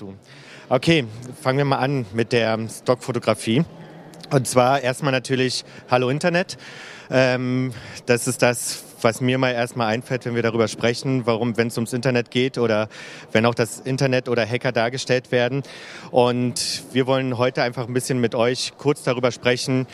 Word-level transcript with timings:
dazu. 0.00 0.14
Okay, 0.68 1.04
fangen 1.40 1.58
wir 1.58 1.64
mal 1.64 1.78
an 1.78 2.06
mit 2.12 2.32
der 2.32 2.58
Stockfotografie. 2.68 3.64
Und 4.30 4.46
zwar 4.46 4.80
erstmal 4.80 5.12
natürlich 5.12 5.64
Hallo 5.90 6.08
Internet. 6.08 6.56
Ähm, 7.10 7.72
das 8.06 8.28
ist 8.28 8.42
das, 8.42 8.84
was 9.02 9.20
mir 9.20 9.38
mal 9.38 9.52
erstmal 9.52 9.88
einfällt, 9.88 10.24
wenn 10.24 10.36
wir 10.36 10.42
darüber 10.42 10.68
sprechen, 10.68 11.26
warum, 11.26 11.56
wenn 11.56 11.68
es 11.68 11.76
ums 11.76 11.92
Internet 11.92 12.30
geht 12.30 12.56
oder 12.56 12.88
wenn 13.32 13.44
auch 13.46 13.54
das 13.54 13.80
Internet 13.80 14.28
oder 14.28 14.46
Hacker 14.46 14.70
dargestellt 14.70 15.32
werden. 15.32 15.62
Und 16.12 16.84
wir 16.92 17.06
wollen 17.06 17.36
heute 17.36 17.62
einfach 17.62 17.88
ein 17.88 17.94
bisschen 17.94 18.20
mit 18.20 18.34
euch 18.34 18.72
kurz 18.78 19.02
darüber 19.02 19.32
sprechen, 19.32 19.86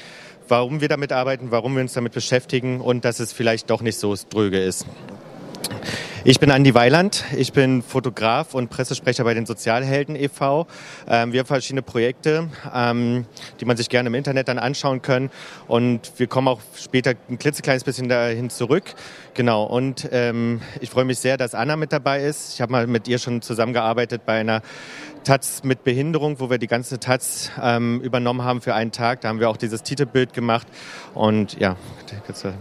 warum 0.48 0.83
wir 0.83 0.88
damit 0.88 1.12
arbeiten, 1.12 1.51
warum 1.51 1.75
wir 1.75 1.83
uns 1.83 1.95
damit 1.95 2.12
beschäftigen 2.12 2.80
und 2.80 3.05
dass 3.05 3.19
es 3.19 3.33
vielleicht 3.33 3.70
doch 3.70 3.80
nicht 3.80 3.98
so 3.98 4.15
dröge 4.30 4.62
ist. 4.62 4.87
Ich 6.29 6.41
bin 6.41 6.51
Andi 6.51 6.75
Weiland, 6.75 7.23
ich 7.37 7.53
bin 7.53 7.83
Fotograf 7.83 8.53
und 8.53 8.69
Pressesprecher 8.69 9.23
bei 9.23 9.33
den 9.33 9.47
Sozialhelden 9.47 10.17
e.V. 10.17 10.67
Ähm, 11.07 11.33
wir 11.33 11.39
haben 11.39 11.47
verschiedene 11.47 11.83
Projekte, 11.83 12.48
ähm, 12.75 13.27
die 13.61 13.65
man 13.65 13.77
sich 13.77 13.89
gerne 13.89 14.09
im 14.09 14.15
Internet 14.17 14.48
dann 14.48 14.59
anschauen 14.59 15.03
kann 15.03 15.31
und 15.69 16.11
wir 16.17 16.27
kommen 16.27 16.48
auch 16.48 16.59
später 16.75 17.12
ein 17.31 17.39
klitzekleines 17.39 17.84
bisschen 17.84 18.09
dahin 18.09 18.51
zurück. 18.51 18.97
Genau, 19.34 19.62
und 19.67 20.09
ähm, 20.11 20.62
ich 20.81 20.91
freue 20.91 21.05
mich 21.05 21.20
sehr, 21.20 21.37
dass 21.37 21.55
Anna 21.55 21.77
mit 21.77 21.93
dabei 21.93 22.25
ist. 22.25 22.55
Ich 22.55 22.61
habe 22.61 22.73
mal 22.73 22.89
mit 22.89 23.06
ihr 23.06 23.20
schon 23.20 23.41
zusammengearbeitet 23.41 24.23
bei 24.27 24.41
einer 24.41 24.62
Taz 25.23 25.62
mit 25.62 25.84
Behinderung, 25.84 26.41
wo 26.41 26.51
wir 26.51 26.59
die 26.59 26.67
ganze 26.67 26.98
Taz 26.98 27.53
ähm, 27.62 28.01
übernommen 28.01 28.43
haben 28.43 28.62
für 28.62 28.75
einen 28.75 28.91
Tag. 28.91 29.20
Da 29.20 29.29
haben 29.29 29.39
wir 29.39 29.48
auch 29.48 29.56
dieses 29.56 29.84
Titelbild 29.84 30.33
gemacht 30.33 30.67
und 31.15 31.56
ja. 31.61 31.77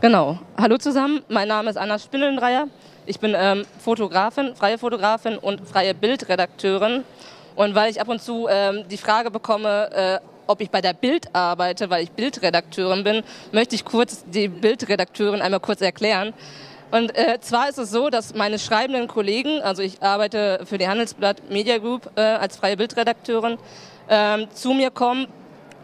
Genau. 0.02 0.38
Hallo 0.56 0.78
zusammen, 0.78 1.24
mein 1.30 1.48
Name 1.48 1.72
ist 1.72 1.78
Anna 1.78 1.98
Spindelndreier. 1.98 2.68
Ich 3.08 3.20
bin 3.20 3.36
ähm, 3.38 3.66
Fotografin, 3.84 4.56
freie 4.56 4.80
Fotografin 4.80 5.38
und 5.38 5.68
freie 5.68 5.94
Bildredakteurin. 5.94 7.04
Und 7.56 7.76
weil 7.76 7.92
ich 7.92 8.02
ab 8.02 8.08
und 8.08 8.22
zu 8.22 8.48
ähm, 8.50 8.84
die 8.90 8.98
Frage 8.98 9.30
bekomme, 9.30 9.92
äh, 9.92 10.20
ob 10.48 10.60
ich 10.60 10.72
bei 10.72 10.82
der 10.82 10.94
Bild 10.94 11.34
arbeite, 11.34 11.90
weil 11.90 12.04
ich 12.04 12.12
Bildredakteurin 12.12 13.04
bin, 13.04 13.24
möchte 13.52 13.76
ich 13.76 13.86
kurz 13.86 14.24
die 14.26 14.48
Bildredakteurin 14.48 15.42
einmal 15.42 15.60
kurz 15.60 15.82
erklären. 15.82 16.34
Und 16.92 17.16
äh, 17.16 17.40
zwar 17.42 17.70
ist 17.70 17.78
es 17.78 17.92
so, 17.92 18.10
dass 18.10 18.34
meine 18.34 18.58
schreibenden 18.58 19.08
Kollegen, 19.08 19.62
also 19.62 19.82
ich 19.82 20.02
arbeite 20.02 20.62
für 20.66 20.78
die 20.78 20.88
Handelsblatt 20.88 21.50
Media 21.50 21.78
Group 21.78 22.10
äh, 22.16 22.22
als 22.22 22.58
freie 22.58 22.78
Bildredakteurin, 22.78 23.58
äh, 24.08 24.48
zu 24.54 24.74
mir 24.74 24.92
kommen 24.92 25.28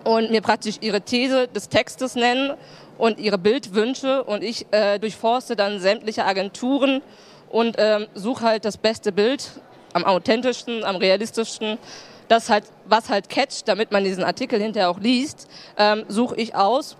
und 0.03 0.31
mir 0.31 0.41
praktisch 0.41 0.77
ihre 0.81 1.01
These 1.01 1.47
des 1.47 1.69
Textes 1.69 2.15
nennen 2.15 2.53
und 3.01 3.19
ihre 3.19 3.39
Bildwünsche 3.39 4.23
und 4.23 4.43
ich 4.43 4.71
äh, 4.71 4.99
durchforste 4.99 5.55
dann 5.55 5.79
sämtliche 5.79 6.23
Agenturen 6.23 7.01
und 7.49 7.77
ähm, 7.79 8.05
suche 8.13 8.45
halt 8.45 8.63
das 8.63 8.77
beste 8.77 9.11
Bild 9.11 9.49
am 9.93 10.05
authentischsten, 10.05 10.83
am 10.83 10.97
realistischsten, 10.97 11.79
das 12.27 12.51
halt, 12.51 12.65
was 12.85 13.09
halt 13.09 13.27
catcht, 13.27 13.67
damit 13.67 13.91
man 13.91 14.03
diesen 14.03 14.23
Artikel 14.23 14.61
hinterher 14.61 14.91
auch 14.91 14.99
liest, 14.99 15.49
ähm, 15.77 16.05
suche 16.09 16.35
ich 16.35 16.53
aus 16.53 16.95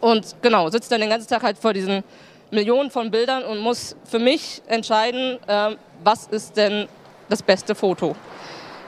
und 0.00 0.36
genau, 0.40 0.70
sitze 0.70 0.90
dann 0.90 1.00
den 1.00 1.10
ganzen 1.10 1.28
Tag 1.28 1.42
halt 1.42 1.58
vor 1.58 1.72
diesen 1.72 2.04
Millionen 2.52 2.92
von 2.92 3.10
Bildern 3.10 3.42
und 3.42 3.58
muss 3.58 3.96
für 4.04 4.20
mich 4.20 4.62
entscheiden, 4.68 5.40
ähm, 5.48 5.78
was 6.04 6.28
ist 6.28 6.56
denn 6.56 6.86
das 7.28 7.42
beste 7.42 7.74
Foto. 7.74 8.14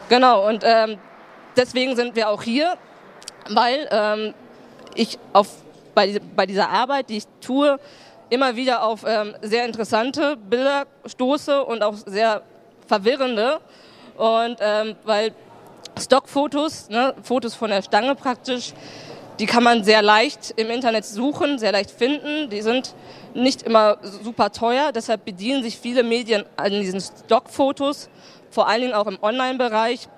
Genau, 0.08 0.46
und 0.46 0.62
ähm, 0.64 0.96
deswegen 1.56 1.96
sind 1.96 2.14
wir 2.14 2.28
auch 2.28 2.44
hier, 2.44 2.78
weil 3.48 3.88
ähm, 3.90 4.34
ich 4.94 5.18
auf 5.32 5.48
bei, 5.96 6.20
bei 6.36 6.44
dieser 6.44 6.68
Arbeit, 6.68 7.08
die 7.08 7.16
ich 7.16 7.24
tue, 7.40 7.80
immer 8.28 8.54
wieder 8.54 8.84
auf 8.84 9.04
ähm, 9.06 9.34
sehr 9.40 9.64
interessante 9.64 10.36
Bilder 10.36 10.86
stoße 11.06 11.64
und 11.64 11.82
auch 11.82 11.94
sehr 12.04 12.42
verwirrende. 12.86 13.60
Und 14.16 14.58
ähm, 14.60 14.96
weil 15.04 15.32
Stockfotos, 15.98 16.90
ne, 16.90 17.14
Fotos 17.22 17.54
von 17.54 17.70
der 17.70 17.80
Stange 17.80 18.14
praktisch, 18.14 18.74
die 19.38 19.46
kann 19.46 19.62
man 19.62 19.84
sehr 19.84 20.02
leicht 20.02 20.52
im 20.56 20.70
Internet 20.70 21.06
suchen, 21.06 21.58
sehr 21.58 21.72
leicht 21.72 21.90
finden. 21.90 22.50
Die 22.50 22.60
sind 22.60 22.94
nicht 23.32 23.62
immer 23.62 23.96
super 24.02 24.52
teuer, 24.52 24.92
deshalb 24.92 25.24
bedienen 25.24 25.62
sich 25.62 25.78
viele 25.78 26.02
Medien 26.02 26.44
an 26.56 26.72
diesen 26.72 27.00
Stockfotos, 27.00 28.10
vor 28.50 28.68
allen 28.68 28.82
Dingen 28.82 28.94
auch 28.94 29.06
im 29.06 29.18
Online-Bereich, 29.22 30.08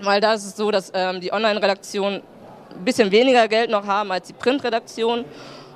weil 0.00 0.20
da 0.20 0.34
ist 0.34 0.44
es 0.44 0.56
so, 0.56 0.70
dass 0.70 0.92
ähm, 0.94 1.20
die 1.20 1.32
Online-Redaktion 1.32 2.22
ein 2.70 2.84
bisschen 2.84 3.10
weniger 3.10 3.48
Geld 3.48 3.70
noch 3.70 3.86
haben 3.86 4.12
als 4.12 4.26
die 4.26 4.32
Printredaktion. 4.32 5.24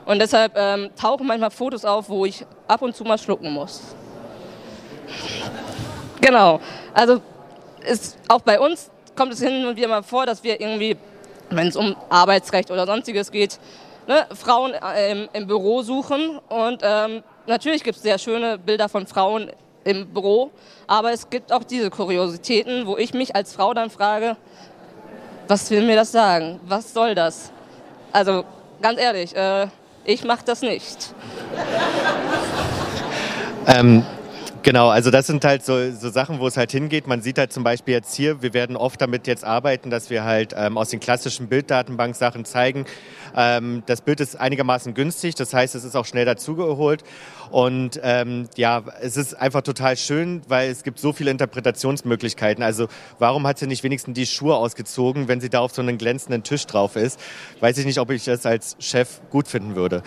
Und 0.04 0.18
deshalb 0.20 0.52
ähm, 0.56 0.90
tauchen 1.00 1.26
manchmal 1.26 1.50
Fotos 1.50 1.84
auf, 1.84 2.08
wo 2.08 2.24
ich 2.24 2.44
ab 2.66 2.82
und 2.82 2.96
zu 2.96 3.04
mal 3.04 3.18
schlucken 3.18 3.52
muss. 3.52 3.94
Genau. 6.20 6.60
Also 6.94 7.20
ist, 7.86 8.16
auch 8.28 8.40
bei 8.40 8.58
uns 8.58 8.90
kommt 9.14 9.32
es 9.32 9.42
hin 9.42 9.66
und 9.66 9.76
wieder 9.76 9.88
mal 9.88 10.02
vor, 10.02 10.26
dass 10.26 10.42
wir 10.42 10.60
irgendwie, 10.60 10.96
wenn 11.50 11.68
es 11.68 11.76
um 11.76 11.96
Arbeitsrecht 12.08 12.70
oder 12.70 12.86
sonstiges 12.86 13.30
geht, 13.30 13.58
ne, 14.06 14.26
Frauen 14.34 14.74
im, 15.10 15.28
im, 15.32 15.46
Büro 15.46 15.82
suchen. 15.82 16.38
Und 16.48 16.80
ähm, 16.82 17.22
natürlich 17.46 17.84
gibt 17.84 17.96
es 17.96 18.02
sehr 18.02 18.18
schöne 18.18 18.58
Bilder 18.58 18.88
von 18.88 19.06
Frauen 19.06 19.50
im 19.84 20.08
Büro, 20.12 20.50
aber 20.86 21.12
es 21.12 21.30
gibt 21.30 21.52
auch 21.52 21.64
diese 21.64 21.90
Kuriositäten, 21.90 22.86
wo 22.86 22.96
ich 22.96 23.14
mich 23.14 23.34
als 23.34 23.52
Frau 23.52 23.72
dann 23.74 23.90
frage, 23.90 24.36
was 25.48 25.70
will 25.70 25.82
mir 25.82 25.96
das 25.96 26.12
sagen? 26.12 26.60
Was 26.66 26.92
soll 26.92 27.14
das? 27.14 27.50
Also 28.12 28.44
ganz 28.80 29.00
ehrlich, 29.00 29.34
äh, 29.34 29.66
ich 30.04 30.24
mache 30.24 30.44
das 30.44 30.62
nicht. 30.62 31.14
Ähm, 33.66 34.04
Genau, 34.62 34.88
also 34.88 35.10
das 35.10 35.26
sind 35.26 35.44
halt 35.44 35.64
so, 35.64 35.92
so 35.92 36.10
Sachen, 36.10 36.40
wo 36.40 36.46
es 36.46 36.56
halt 36.56 36.72
hingeht. 36.72 37.06
Man 37.06 37.22
sieht 37.22 37.38
halt 37.38 37.52
zum 37.52 37.62
Beispiel 37.62 37.94
jetzt 37.94 38.14
hier, 38.14 38.42
wir 38.42 38.54
werden 38.54 38.76
oft 38.76 39.00
damit 39.00 39.26
jetzt 39.26 39.44
arbeiten, 39.44 39.88
dass 39.88 40.10
wir 40.10 40.24
halt 40.24 40.54
ähm, 40.56 40.76
aus 40.76 40.90
den 40.90 41.00
klassischen 41.00 41.46
Bilddatenbank-Sachen 41.48 42.44
zeigen. 42.44 42.84
Ähm, 43.36 43.82
das 43.86 44.00
Bild 44.00 44.20
ist 44.20 44.36
einigermaßen 44.36 44.94
günstig, 44.94 45.36
das 45.36 45.54
heißt, 45.54 45.74
es 45.74 45.84
ist 45.84 45.96
auch 45.96 46.04
schnell 46.04 46.24
dazugeholt. 46.24 47.04
Und 47.50 48.00
ähm, 48.02 48.48
ja, 48.56 48.82
es 49.00 49.16
ist 49.16 49.34
einfach 49.34 49.62
total 49.62 49.96
schön, 49.96 50.42
weil 50.48 50.70
es 50.70 50.82
gibt 50.82 50.98
so 50.98 51.12
viele 51.12 51.30
Interpretationsmöglichkeiten. 51.30 52.62
Also 52.62 52.88
warum 53.18 53.46
hat 53.46 53.58
sie 53.58 53.68
nicht 53.68 53.84
wenigstens 53.84 54.14
die 54.14 54.26
Schuhe 54.26 54.56
ausgezogen, 54.56 55.28
wenn 55.28 55.40
sie 55.40 55.50
da 55.50 55.60
auf 55.60 55.72
so 55.72 55.82
einem 55.82 55.98
glänzenden 55.98 56.42
Tisch 56.42 56.66
drauf 56.66 56.96
ist? 56.96 57.20
Weiß 57.60 57.78
ich 57.78 57.86
nicht, 57.86 58.00
ob 58.00 58.10
ich 58.10 58.24
das 58.24 58.44
als 58.44 58.76
Chef 58.80 59.20
gut 59.30 59.46
finden 59.46 59.76
würde. 59.76 60.02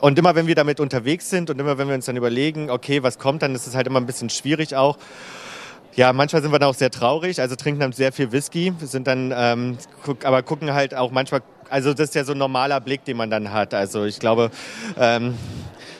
Und 0.00 0.18
immer 0.18 0.34
wenn 0.34 0.46
wir 0.46 0.54
damit 0.54 0.80
unterwegs 0.80 1.28
sind 1.30 1.50
und 1.50 1.58
immer 1.60 1.78
wenn 1.78 1.88
wir 1.88 1.94
uns 1.94 2.06
dann 2.06 2.16
überlegen, 2.16 2.70
okay, 2.70 3.02
was 3.02 3.18
kommt, 3.18 3.42
dann 3.42 3.54
ist 3.54 3.66
es 3.66 3.74
halt 3.74 3.86
immer 3.86 4.00
ein 4.00 4.06
bisschen 4.06 4.30
schwierig 4.30 4.74
auch. 4.76 4.98
Ja, 5.94 6.12
manchmal 6.12 6.42
sind 6.42 6.52
wir 6.52 6.58
dann 6.58 6.68
auch 6.68 6.74
sehr 6.74 6.90
traurig, 6.90 7.40
also 7.40 7.56
trinken 7.56 7.80
dann 7.80 7.92
sehr 7.92 8.12
viel 8.12 8.30
Whisky, 8.30 8.72
sind 8.80 9.06
dann, 9.06 9.32
ähm, 9.34 9.78
guck, 10.04 10.26
aber 10.26 10.42
gucken 10.42 10.74
halt 10.74 10.94
auch 10.94 11.10
manchmal, 11.10 11.40
also 11.70 11.92
das 11.92 12.08
ist 12.08 12.14
ja 12.14 12.24
so 12.24 12.32
ein 12.32 12.38
normaler 12.38 12.80
Blick, 12.80 13.04
den 13.04 13.16
man 13.16 13.30
dann 13.30 13.52
hat. 13.52 13.74
Also 13.74 14.04
ich 14.04 14.18
glaube, 14.18 14.50
ähm, 14.98 15.34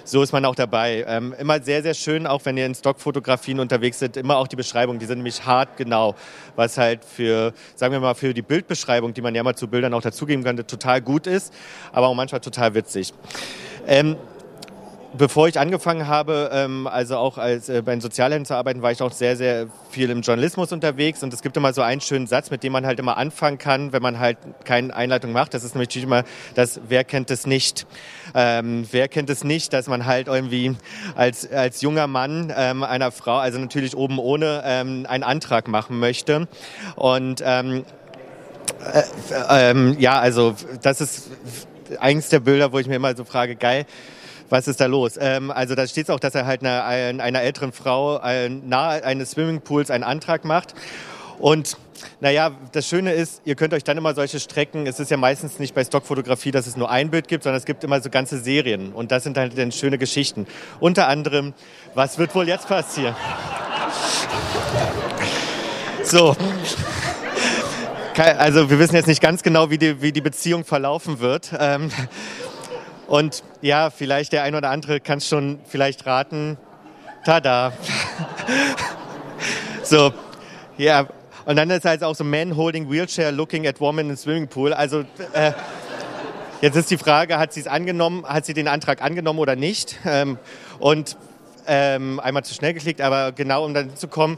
so 0.04 0.22
ist 0.22 0.32
man 0.32 0.44
auch 0.44 0.54
dabei. 0.54 1.04
Ähm, 1.08 1.34
immer 1.38 1.60
sehr, 1.60 1.82
sehr 1.82 1.94
schön, 1.94 2.26
auch 2.26 2.44
wenn 2.44 2.56
ihr 2.56 2.66
in 2.66 2.74
Stockfotografien 2.74 3.58
unterwegs 3.58 3.98
seid, 3.98 4.16
immer 4.16 4.36
auch 4.36 4.46
die 4.46 4.56
Beschreibung, 4.56 4.98
die 4.98 5.06
sind 5.06 5.18
nämlich 5.18 5.44
hart 5.44 5.76
genau, 5.76 6.14
was 6.54 6.78
halt 6.78 7.04
für, 7.04 7.52
sagen 7.74 7.92
wir 7.92 8.00
mal, 8.00 8.14
für 8.14 8.32
die 8.32 8.42
Bildbeschreibung, 8.42 9.14
die 9.14 9.20
man 9.20 9.34
ja 9.34 9.42
mal 9.42 9.56
zu 9.56 9.66
Bildern 9.66 9.94
auch 9.94 10.02
dazugeben 10.02 10.44
könnte, 10.44 10.66
total 10.66 11.00
gut 11.00 11.26
ist, 11.26 11.52
aber 11.92 12.06
auch 12.06 12.14
manchmal 12.14 12.40
total 12.40 12.74
witzig. 12.74 13.12
Ähm, 13.86 14.16
bevor 15.16 15.48
ich 15.48 15.58
angefangen 15.58 16.06
habe, 16.06 16.50
ähm, 16.52 16.86
also 16.86 17.16
auch 17.16 17.38
als 17.38 17.68
äh, 17.68 17.82
bei 17.82 17.92
den 17.92 18.00
Sozialhänden 18.00 18.46
zu 18.46 18.54
arbeiten, 18.54 18.82
war 18.82 18.92
ich 18.92 19.02
auch 19.02 19.12
sehr, 19.12 19.36
sehr 19.36 19.66
viel 19.90 20.10
im 20.10 20.20
Journalismus 20.20 20.72
unterwegs. 20.72 21.22
Und 21.22 21.32
es 21.32 21.42
gibt 21.42 21.56
immer 21.56 21.72
so 21.72 21.82
einen 21.82 22.00
schönen 22.00 22.26
Satz, 22.26 22.50
mit 22.50 22.62
dem 22.62 22.72
man 22.72 22.86
halt 22.86 22.98
immer 22.98 23.16
anfangen 23.16 23.58
kann, 23.58 23.92
wenn 23.92 24.02
man 24.02 24.18
halt 24.18 24.38
keine 24.64 24.94
Einleitung 24.94 25.32
macht. 25.32 25.54
Das 25.54 25.64
ist 25.64 25.74
nämlich 25.74 25.96
immer 26.02 26.24
das, 26.54 26.80
wer 26.88 27.04
kennt 27.04 27.30
es 27.30 27.46
nicht? 27.46 27.86
Ähm, 28.34 28.86
wer 28.90 29.08
kennt 29.08 29.30
es 29.30 29.44
nicht, 29.44 29.72
dass 29.72 29.88
man 29.88 30.06
halt 30.06 30.28
irgendwie 30.28 30.76
als, 31.14 31.50
als 31.50 31.80
junger 31.80 32.06
Mann 32.06 32.52
ähm, 32.56 32.82
einer 32.82 33.10
Frau, 33.10 33.38
also 33.38 33.58
natürlich 33.58 33.96
oben 33.96 34.18
ohne, 34.18 34.62
ähm, 34.64 35.06
einen 35.08 35.24
Antrag 35.24 35.68
machen 35.68 35.98
möchte. 35.98 36.48
Und 36.94 37.42
ähm, 37.44 37.84
äh, 39.48 39.70
äh, 39.70 39.96
ja, 39.98 40.18
also 40.18 40.54
das 40.82 41.00
ist 41.00 41.30
eins 42.00 42.28
der 42.28 42.40
Bilder, 42.40 42.72
wo 42.72 42.78
ich 42.78 42.86
mir 42.86 42.96
immer 42.96 43.14
so 43.16 43.24
frage, 43.24 43.56
geil, 43.56 43.86
was 44.50 44.68
ist 44.68 44.80
da 44.80 44.86
los? 44.86 45.16
Ähm, 45.20 45.50
also 45.50 45.74
da 45.74 45.86
steht 45.86 46.10
auch, 46.10 46.20
dass 46.20 46.34
er 46.34 46.46
halt 46.46 46.62
einer, 46.62 46.84
einer 46.84 47.42
älteren 47.42 47.72
Frau 47.72 48.18
äh, 48.18 48.48
nahe 48.48 49.04
eines 49.04 49.32
Swimmingpools 49.32 49.90
einen 49.90 50.04
Antrag 50.04 50.44
macht. 50.44 50.74
Und 51.38 51.76
naja, 52.20 52.52
das 52.72 52.86
Schöne 52.86 53.12
ist, 53.12 53.42
ihr 53.44 53.54
könnt 53.54 53.74
euch 53.74 53.84
dann 53.84 53.98
immer 53.98 54.14
solche 54.14 54.40
Strecken, 54.40 54.86
es 54.86 55.00
ist 55.00 55.10
ja 55.10 55.16
meistens 55.16 55.58
nicht 55.58 55.74
bei 55.74 55.84
Stockfotografie, 55.84 56.50
dass 56.50 56.66
es 56.66 56.76
nur 56.76 56.90
ein 56.90 57.10
Bild 57.10 57.28
gibt, 57.28 57.44
sondern 57.44 57.58
es 57.58 57.64
gibt 57.64 57.84
immer 57.84 58.00
so 58.00 58.10
ganze 58.10 58.38
Serien. 58.38 58.92
Und 58.92 59.12
das 59.12 59.24
sind 59.24 59.36
halt 59.36 59.56
dann 59.56 59.72
schöne 59.72 59.98
Geschichten. 59.98 60.46
Unter 60.80 61.08
anderem, 61.08 61.54
was 61.94 62.18
wird 62.18 62.34
wohl 62.34 62.48
jetzt 62.48 62.68
passieren? 62.68 63.14
So. 66.02 66.36
Also 68.16 68.70
wir 68.70 68.78
wissen 68.78 68.94
jetzt 68.94 69.08
nicht 69.08 69.20
ganz 69.20 69.42
genau, 69.42 69.68
wie 69.68 69.76
die, 69.76 70.00
wie 70.00 70.12
die 70.12 70.22
Beziehung 70.22 70.64
verlaufen 70.64 71.20
wird. 71.20 71.50
Ähm, 71.58 71.90
und 73.06 73.42
ja, 73.62 73.90
vielleicht 73.90 74.32
der 74.32 74.42
ein 74.42 74.54
oder 74.54 74.70
andere 74.70 75.00
kann 75.00 75.18
es 75.18 75.28
schon 75.28 75.60
vielleicht 75.66 76.06
raten. 76.06 76.56
Tada. 77.24 77.72
so, 79.82 80.12
Ja, 80.78 81.08
und 81.46 81.56
dann 81.56 81.70
ist 81.70 81.86
halt 81.86 82.04
auch 82.04 82.14
so 82.14 82.22
Man 82.22 82.54
holding 82.54 82.90
wheelchair 82.90 83.32
looking 83.32 83.66
at 83.66 83.80
woman 83.80 84.10
in 84.10 84.16
swimming 84.16 84.46
pool. 84.46 84.74
Also 84.74 85.04
äh, 85.32 85.52
jetzt 86.60 86.76
ist 86.76 86.90
die 86.90 86.98
Frage, 86.98 87.38
hat 87.38 87.54
sie 87.54 87.60
es 87.60 87.66
angenommen, 87.66 88.26
hat 88.26 88.44
sie 88.44 88.52
den 88.52 88.68
Antrag 88.68 89.00
angenommen 89.00 89.38
oder 89.38 89.56
nicht? 89.56 89.96
Ähm, 90.04 90.38
und 90.78 91.16
ähm, 91.66 92.20
einmal 92.20 92.44
zu 92.44 92.52
schnell 92.52 92.74
geklickt, 92.74 93.00
aber 93.00 93.32
genau 93.32 93.64
um 93.64 93.72
dann 93.72 93.96
zu 93.96 94.06
kommen, 94.06 94.36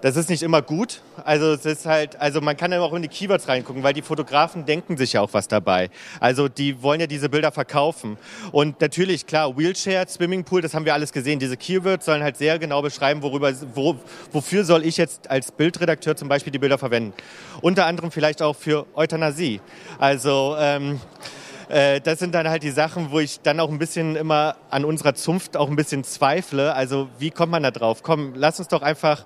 das 0.00 0.16
ist 0.16 0.28
nicht 0.28 0.42
immer 0.42 0.62
gut. 0.62 1.00
Also 1.24 1.52
es 1.52 1.64
ist 1.64 1.86
halt, 1.86 2.20
also 2.20 2.40
man 2.40 2.56
kann 2.56 2.72
ja 2.72 2.80
auch 2.80 2.92
in 2.92 3.02
die 3.02 3.08
Keywords 3.08 3.48
reingucken, 3.48 3.82
weil 3.82 3.94
die 3.94 4.02
Fotografen 4.02 4.66
denken 4.66 4.96
sich 4.96 5.14
ja 5.14 5.20
auch 5.20 5.32
was 5.32 5.48
dabei. 5.48 5.90
Also 6.20 6.48
die 6.48 6.82
wollen 6.82 7.00
ja 7.00 7.06
diese 7.06 7.28
Bilder 7.28 7.52
verkaufen. 7.52 8.18
Und 8.52 8.80
natürlich, 8.80 9.26
klar, 9.26 9.56
Wheelchair, 9.56 10.06
Swimmingpool, 10.06 10.60
das 10.60 10.74
haben 10.74 10.84
wir 10.84 10.94
alles 10.94 11.12
gesehen. 11.12 11.38
Diese 11.38 11.56
Keywords 11.56 12.04
sollen 12.04 12.22
halt 12.22 12.36
sehr 12.36 12.58
genau 12.58 12.82
beschreiben, 12.82 13.22
worüber, 13.22 13.52
wo, 13.74 13.96
wofür 14.32 14.64
soll 14.64 14.84
ich 14.84 14.96
jetzt 14.96 15.30
als 15.30 15.52
Bildredakteur 15.52 16.16
zum 16.16 16.28
Beispiel 16.28 16.52
die 16.52 16.58
Bilder 16.58 16.78
verwenden. 16.78 17.14
Unter 17.60 17.86
anderem 17.86 18.10
vielleicht 18.10 18.42
auch 18.42 18.54
für 18.54 18.86
Euthanasie. 18.94 19.60
Also 19.98 20.56
ähm, 20.58 21.00
äh, 21.68 22.00
das 22.00 22.18
sind 22.18 22.34
dann 22.34 22.48
halt 22.48 22.62
die 22.62 22.70
Sachen, 22.70 23.10
wo 23.10 23.18
ich 23.18 23.40
dann 23.40 23.58
auch 23.60 23.70
ein 23.70 23.78
bisschen 23.78 24.16
immer 24.16 24.56
an 24.70 24.84
unserer 24.84 25.14
Zunft 25.14 25.56
auch 25.56 25.68
ein 25.68 25.76
bisschen 25.76 26.04
zweifle. 26.04 26.74
Also 26.74 27.08
wie 27.18 27.30
kommt 27.30 27.52
man 27.52 27.62
da 27.62 27.70
drauf? 27.70 28.02
Komm, 28.02 28.34
lass 28.34 28.58
uns 28.58 28.68
doch 28.68 28.82
einfach 28.82 29.24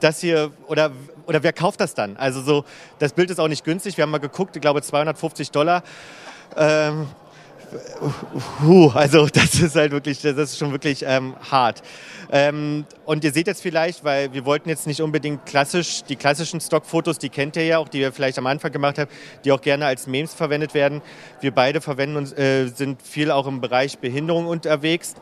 das 0.00 0.20
hier, 0.20 0.50
oder, 0.66 0.90
oder 1.26 1.42
wer 1.42 1.52
kauft 1.52 1.80
das 1.80 1.94
dann? 1.94 2.16
Also 2.16 2.40
so, 2.42 2.64
das 2.98 3.12
Bild 3.12 3.30
ist 3.30 3.38
auch 3.38 3.48
nicht 3.48 3.64
günstig. 3.64 3.96
Wir 3.96 4.02
haben 4.02 4.10
mal 4.10 4.18
geguckt, 4.18 4.56
ich 4.56 4.62
glaube 4.62 4.82
250 4.82 5.50
Dollar. 5.50 5.82
Ähm, 6.56 7.06
uh, 8.64 8.90
also 8.94 9.26
das 9.26 9.54
ist 9.60 9.76
halt 9.76 9.92
wirklich, 9.92 10.20
das 10.22 10.36
ist 10.36 10.58
schon 10.58 10.72
wirklich 10.72 11.04
ähm, 11.06 11.34
hart. 11.50 11.82
Ähm, 12.30 12.84
und 13.04 13.24
ihr 13.24 13.32
seht 13.32 13.46
jetzt 13.46 13.62
vielleicht, 13.62 14.04
weil 14.04 14.32
wir 14.32 14.44
wollten 14.44 14.68
jetzt 14.68 14.86
nicht 14.86 15.00
unbedingt 15.00 15.46
klassisch, 15.46 16.02
die 16.04 16.16
klassischen 16.16 16.60
Stockfotos, 16.60 17.18
die 17.18 17.30
kennt 17.30 17.56
ihr 17.56 17.64
ja 17.64 17.78
auch, 17.78 17.88
die 17.88 18.00
wir 18.00 18.12
vielleicht 18.12 18.38
am 18.38 18.46
Anfang 18.46 18.70
gemacht 18.70 18.98
haben, 18.98 19.10
die 19.44 19.52
auch 19.52 19.60
gerne 19.60 19.86
als 19.86 20.06
Memes 20.06 20.34
verwendet 20.34 20.74
werden. 20.74 21.00
Wir 21.40 21.52
beide 21.52 21.80
verwenden 21.80 22.16
uns, 22.16 22.32
äh, 22.32 22.66
sind 22.68 23.00
viel 23.02 23.30
auch 23.30 23.46
im 23.46 23.60
Bereich 23.60 23.98
Behinderung 23.98 24.46
unterwegs, 24.46 25.14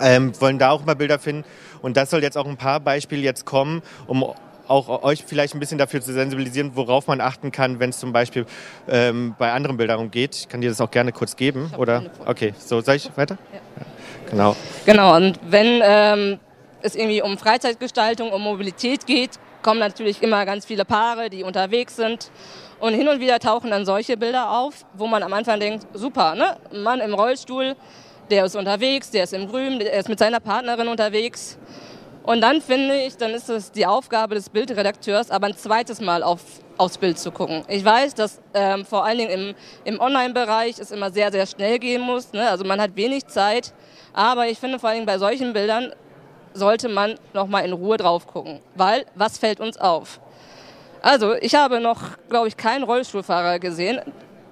ähm, 0.00 0.32
wollen 0.40 0.58
da 0.58 0.70
auch 0.70 0.84
mal 0.84 0.96
Bilder 0.96 1.18
finden. 1.18 1.44
Und 1.82 1.96
das 1.96 2.10
soll 2.10 2.22
jetzt 2.22 2.36
auch 2.36 2.46
ein 2.46 2.56
paar 2.56 2.80
Beispiele 2.80 3.22
jetzt 3.22 3.44
kommen, 3.44 3.82
um 4.06 4.24
auch 4.68 5.02
euch 5.04 5.24
vielleicht 5.24 5.54
ein 5.54 5.60
bisschen 5.60 5.78
dafür 5.78 6.00
zu 6.00 6.12
sensibilisieren, 6.12 6.72
worauf 6.74 7.06
man 7.06 7.20
achten 7.20 7.52
kann, 7.52 7.78
wenn 7.78 7.90
es 7.90 7.98
zum 7.98 8.12
Beispiel 8.12 8.46
ähm, 8.88 9.34
bei 9.38 9.52
anderen 9.52 9.76
Bildern 9.76 10.10
geht. 10.10 10.34
Ich 10.34 10.48
kann 10.48 10.60
dir 10.60 10.70
das 10.70 10.80
auch 10.80 10.90
gerne 10.90 11.12
kurz 11.12 11.36
geben, 11.36 11.72
oder? 11.76 12.04
Okay, 12.24 12.52
so 12.58 12.80
soll 12.80 12.96
ich 12.96 13.10
weiter? 13.16 13.38
Ja. 13.52 13.60
Genau. 14.30 14.56
Genau, 14.84 15.16
und 15.16 15.38
wenn 15.48 15.80
ähm, 15.84 16.40
es 16.82 16.96
irgendwie 16.96 17.22
um 17.22 17.38
Freizeitgestaltung, 17.38 18.32
um 18.32 18.42
Mobilität 18.42 19.06
geht, 19.06 19.38
kommen 19.62 19.80
natürlich 19.80 20.22
immer 20.22 20.44
ganz 20.46 20.64
viele 20.64 20.84
Paare, 20.84 21.30
die 21.30 21.42
unterwegs 21.42 21.96
sind. 21.96 22.30
Und 22.78 22.92
hin 22.92 23.08
und 23.08 23.20
wieder 23.20 23.38
tauchen 23.38 23.70
dann 23.70 23.86
solche 23.86 24.16
Bilder 24.16 24.50
auf, 24.50 24.84
wo 24.94 25.06
man 25.06 25.22
am 25.22 25.32
Anfang 25.32 25.58
denkt, 25.58 25.86
super, 25.94 26.34
ne? 26.34 26.56
Mann 26.72 27.00
im 27.00 27.14
Rollstuhl, 27.14 27.74
der 28.30 28.44
ist 28.44 28.56
unterwegs, 28.56 29.10
der 29.10 29.24
ist 29.24 29.32
im 29.32 29.48
Grün, 29.48 29.78
der 29.78 29.92
ist 29.92 30.08
mit 30.08 30.18
seiner 30.18 30.40
Partnerin 30.40 30.88
unterwegs. 30.88 31.58
Und 32.22 32.40
dann 32.40 32.60
finde 32.60 32.96
ich, 33.02 33.16
dann 33.16 33.32
ist 33.32 33.48
es 33.48 33.70
die 33.70 33.86
Aufgabe 33.86 34.34
des 34.34 34.50
Bildredakteurs, 34.50 35.30
aber 35.30 35.46
ein 35.46 35.56
zweites 35.56 36.00
Mal 36.00 36.24
auf, 36.24 36.40
aufs 36.76 36.98
Bild 36.98 37.18
zu 37.20 37.30
gucken. 37.30 37.64
Ich 37.68 37.84
weiß, 37.84 38.14
dass 38.14 38.40
ähm, 38.52 38.84
vor 38.84 39.04
allen 39.04 39.18
Dingen 39.18 39.30
im, 39.30 39.54
im 39.84 40.00
Online-Bereich 40.00 40.80
es 40.80 40.90
immer 40.90 41.12
sehr, 41.12 41.30
sehr 41.30 41.46
schnell 41.46 41.78
gehen 41.78 42.02
muss. 42.02 42.32
Ne? 42.32 42.48
Also 42.50 42.64
man 42.64 42.80
hat 42.80 42.96
wenig 42.96 43.26
Zeit. 43.28 43.72
Aber 44.12 44.48
ich 44.48 44.58
finde 44.58 44.80
vor 44.80 44.88
allen 44.88 44.96
Dingen 44.96 45.06
bei 45.06 45.18
solchen 45.18 45.52
Bildern 45.52 45.92
sollte 46.52 46.88
man 46.88 47.14
nochmal 47.32 47.64
in 47.64 47.72
Ruhe 47.72 47.96
drauf 47.96 48.26
gucken. 48.26 48.60
Weil, 48.74 49.04
was 49.14 49.38
fällt 49.38 49.60
uns 49.60 49.76
auf? 49.76 50.20
Also, 51.02 51.34
ich 51.34 51.54
habe 51.54 51.78
noch, 51.80 52.00
glaube 52.28 52.48
ich, 52.48 52.56
keinen 52.56 52.82
Rollstuhlfahrer 52.82 53.58
gesehen, 53.60 54.00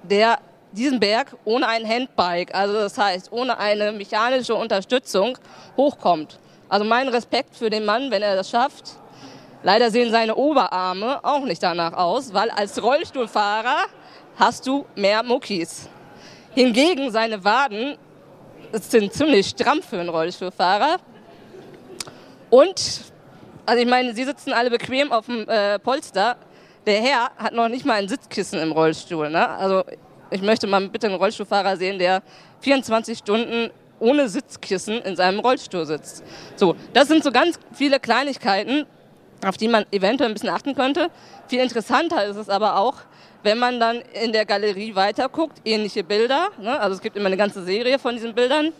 der 0.03 0.39
diesen 0.71 0.99
Berg 0.99 1.35
ohne 1.45 1.67
ein 1.67 1.87
Handbike, 1.87 2.53
also 2.53 2.73
das 2.73 2.97
heißt 2.97 3.31
ohne 3.31 3.57
eine 3.57 3.91
mechanische 3.91 4.55
Unterstützung, 4.55 5.37
hochkommt. 5.77 6.39
Also 6.67 6.85
mein 6.85 7.07
Respekt 7.07 7.55
für 7.55 7.69
den 7.69 7.85
Mann, 7.85 8.11
wenn 8.11 8.21
er 8.21 8.35
das 8.35 8.49
schafft. 8.49 8.97
Leider 9.63 9.89
sehen 9.89 10.11
seine 10.11 10.35
Oberarme 10.35 11.19
auch 11.23 11.43
nicht 11.43 11.63
danach 11.63 11.93
aus, 11.93 12.33
weil 12.33 12.49
als 12.51 12.81
Rollstuhlfahrer 12.81 13.85
hast 14.37 14.67
du 14.67 14.85
mehr 14.95 15.23
Muckis. 15.23 15.89
Hingegen 16.53 17.11
seine 17.11 17.43
Waden 17.43 17.97
sind 18.71 19.13
ziemlich 19.13 19.47
stramm 19.47 19.81
für 19.81 19.99
einen 19.99 20.09
Rollstuhlfahrer. 20.09 20.97
Und, 22.49 23.01
also 23.65 23.81
ich 23.81 23.87
meine, 23.87 24.13
sie 24.13 24.23
sitzen 24.23 24.53
alle 24.53 24.69
bequem 24.69 25.11
auf 25.11 25.25
dem 25.25 25.47
äh, 25.49 25.79
Polster. 25.79 26.37
Der 26.85 27.01
Herr 27.01 27.31
hat 27.37 27.53
noch 27.53 27.67
nicht 27.67 27.85
mal 27.85 27.95
ein 27.95 28.07
Sitzkissen 28.07 28.59
im 28.59 28.71
Rollstuhl. 28.71 29.29
Ne? 29.29 29.49
Also 29.49 29.83
ich 30.31 30.41
möchte 30.41 30.67
mal 30.67 30.87
bitte 30.89 31.07
einen 31.07 31.15
Rollstuhlfahrer 31.15 31.77
sehen, 31.77 31.99
der 31.99 32.21
24 32.61 33.17
Stunden 33.17 33.71
ohne 33.99 34.27
Sitzkissen 34.27 35.01
in 35.01 35.15
seinem 35.15 35.39
Rollstuhl 35.39 35.85
sitzt. 35.85 36.23
So, 36.55 36.75
das 36.93 37.07
sind 37.07 37.23
so 37.23 37.31
ganz 37.31 37.59
viele 37.73 37.99
Kleinigkeiten, 37.99 38.85
auf 39.45 39.57
die 39.57 39.67
man 39.67 39.85
eventuell 39.91 40.29
ein 40.29 40.33
bisschen 40.33 40.49
achten 40.49 40.75
könnte. 40.75 41.09
Viel 41.47 41.59
interessanter 41.59 42.25
ist 42.25 42.35
es 42.35 42.49
aber 42.49 42.77
auch, 42.77 42.95
wenn 43.43 43.59
man 43.59 43.79
dann 43.79 44.01
in 44.23 44.31
der 44.31 44.45
Galerie 44.45 44.95
weiterguckt, 44.95 45.59
ähnliche 45.65 46.03
Bilder. 46.03 46.49
Ne? 46.59 46.79
Also 46.79 46.95
es 46.95 47.01
gibt 47.01 47.15
immer 47.15 47.27
eine 47.27 47.37
ganze 47.37 47.63
Serie 47.63 47.99
von 47.99 48.15
diesen 48.15 48.33
Bildern. 48.33 48.73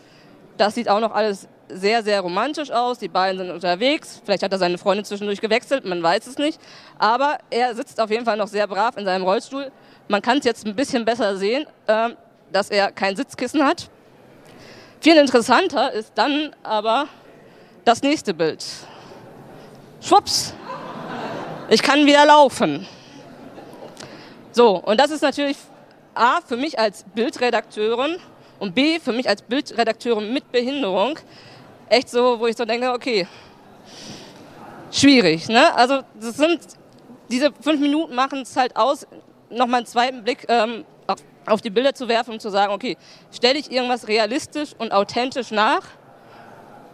Das 0.58 0.76
sieht 0.76 0.90
auch 0.90 1.00
noch 1.00 1.14
alles 1.14 1.48
sehr, 1.70 2.04
sehr 2.04 2.22
romantisch 2.22 2.72
aus. 2.72 3.00
Die 3.00 3.08
beiden 3.08 3.38
sind 3.38 3.52
unterwegs. 3.52 4.22
Vielleicht 4.24 4.44
hat 4.44 4.52
er 4.52 4.58
seine 4.58 4.78
Freundin 4.78 5.06
zwischendurch 5.06 5.42
gewechselt, 5.42 5.86
man 5.86 6.02
weiß 6.02 6.28
es 6.28 6.38
nicht. 6.38 6.60
Aber 6.98 7.38
er 7.50 7.76
sitzt 7.76 8.00
auf 8.00 8.10
jeden 8.10 8.26
Fall 8.26 8.38
noch 8.38 8.48
sehr 8.48 8.68
brav 8.68 8.98
in 8.98 9.06
seinem 9.06 9.24
Rollstuhl. 9.24 9.72
Man 10.08 10.22
kann 10.22 10.38
es 10.38 10.46
jetzt 10.46 10.66
ein 10.66 10.76
bisschen 10.76 11.06
besser 11.06 11.38
sehen, 11.38 11.66
äh, 11.88 12.10
dass 12.52 12.70
er 12.70 12.92
kein 12.92 13.16
Sitzkissen 13.16 13.64
hat. 13.64 13.90
Viel 15.02 15.18
interessanter 15.18 15.92
ist 15.92 16.12
dann 16.16 16.56
aber 16.64 17.08
das 17.84 18.02
nächste 18.02 18.34
Bild. 18.34 18.64
Schwupps, 20.02 20.54
ich 21.70 21.82
kann 21.82 22.06
wieder 22.06 22.26
laufen. 22.26 22.88
So, 24.52 24.78
und 24.78 25.00
das 25.00 25.12
ist 25.12 25.22
natürlich 25.22 25.58
A, 26.14 26.40
für 26.42 26.56
mich 26.56 26.80
als 26.80 27.04
Bildredakteurin 27.14 28.18
und 28.60 28.74
B, 28.74 29.00
für 29.00 29.12
mich 29.12 29.28
als 29.28 29.42
Bildredakteurin 29.42 30.32
mit 30.32 30.52
Behinderung 30.52 31.20
echt 31.90 32.10
so, 32.10 32.40
wo 32.40 32.48
ich 32.48 32.56
so 32.56 32.66
denke, 32.66 32.92
okay, 32.92 33.28
schwierig. 34.92 35.50
Ne? 35.50 35.76
Also 35.76 36.02
das 36.20 36.38
sind, 36.38 36.60
diese 37.30 37.52
fünf 37.60 37.82
Minuten 37.82 38.16
machen 38.16 38.42
es 38.42 38.56
halt 38.56 38.76
aus, 38.76 39.06
nochmal 39.50 39.80
einen 39.80 39.86
zweiten 39.86 40.24
Blick 40.24 40.46
ähm, 40.48 40.86
auf 41.46 41.62
die 41.62 41.70
Bilder 41.70 41.94
zu 41.94 42.08
werfen 42.08 42.34
und 42.34 42.42
zu 42.42 42.50
sagen, 42.50 42.74
okay, 42.74 42.98
stelle 43.32 43.60
ich 43.60 43.72
irgendwas 43.72 44.08
realistisch 44.08 44.72
und 44.78 44.92
authentisch 44.92 45.52
nach 45.52 45.84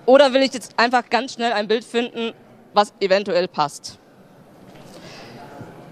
oder 0.05 0.33
will 0.33 0.41
ich 0.41 0.53
jetzt 0.53 0.73
einfach 0.77 1.09
ganz 1.09 1.33
schnell 1.33 1.53
ein 1.53 1.67
Bild 1.67 1.85
finden, 1.85 2.33
was 2.73 2.93
eventuell 2.99 3.47
passt. 3.47 3.97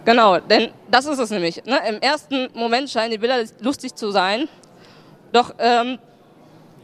Genau, 0.06 0.40
denn 0.40 0.72
das 0.90 1.06
ist 1.06 1.20
es 1.20 1.30
nämlich. 1.30 1.64
Ne? 1.66 1.80
Im 1.88 2.02
ersten 2.02 2.50
Moment 2.54 2.90
scheinen 2.90 3.12
die 3.12 3.18
Bilder 3.18 3.44
lustig 3.60 3.96
zu 3.96 4.12
sein, 4.12 4.48
doch 5.32 5.54
ähm, 5.60 6.00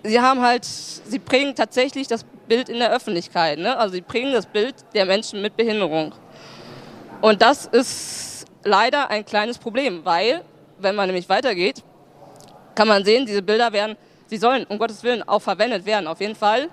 sie 0.04 0.20
haben 0.22 0.42
halt, 0.42 0.66
sie 0.66 1.20
prägen 1.20 1.56
tatsächlich 1.56 2.08
das 2.08 2.24
Bild 2.48 2.70
in 2.70 2.78
der 2.78 2.92
Öffentlichkeit. 2.92 3.58
Ne? 3.58 3.76
Also 3.78 3.96
sie 3.96 4.02
prägen 4.02 4.32
das 4.32 4.46
Bild 4.46 4.76
der 4.94 5.06
Menschen 5.06 5.42
mit 5.42 5.58
Behinderung. 5.58 6.14
Und 7.22 7.42
das 7.42 7.66
ist 7.66 8.35
leider 8.66 9.10
ein 9.10 9.24
kleines 9.24 9.58
Problem, 9.58 10.04
weil, 10.04 10.42
wenn 10.80 10.96
man 10.96 11.08
nämlich 11.08 11.30
weitergeht, 11.30 11.84
kann 12.74 12.90
man 12.90 13.06
sehen, 13.06 13.26
diese 13.26 13.42
Bilder 13.42 13.72
werden, 13.72 13.96
sie 14.26 14.38
sollen 14.38 14.66
um 14.66 14.78
Gottes 14.78 15.04
Willen 15.04 15.24
auch 15.24 15.42
verwendet 15.42 15.86
werden, 15.86 16.08
auf 16.08 16.20
jeden 16.20 16.36
Fall. 16.36 16.68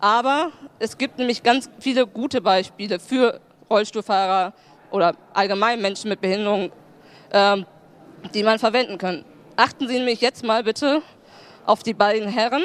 Aber 0.00 0.52
es 0.78 0.96
gibt 0.96 1.18
nämlich 1.18 1.42
ganz 1.42 1.68
viele 1.80 2.06
gute 2.06 2.40
Beispiele 2.40 2.98
für 2.98 3.40
Rollstuhlfahrer 3.68 4.52
oder 4.90 5.14
allgemein 5.34 5.82
Menschen 5.82 6.08
mit 6.08 6.20
Behinderung, 6.20 6.70
ähm, 7.32 7.66
die 8.32 8.42
man 8.42 8.58
verwenden 8.58 8.96
kann. 8.96 9.24
Achten 9.56 9.88
Sie 9.88 9.94
nämlich 9.94 10.20
jetzt 10.20 10.44
mal 10.44 10.62
bitte 10.62 11.02
auf 11.66 11.82
die 11.82 11.94
beiden 11.94 12.28
Herren, 12.28 12.62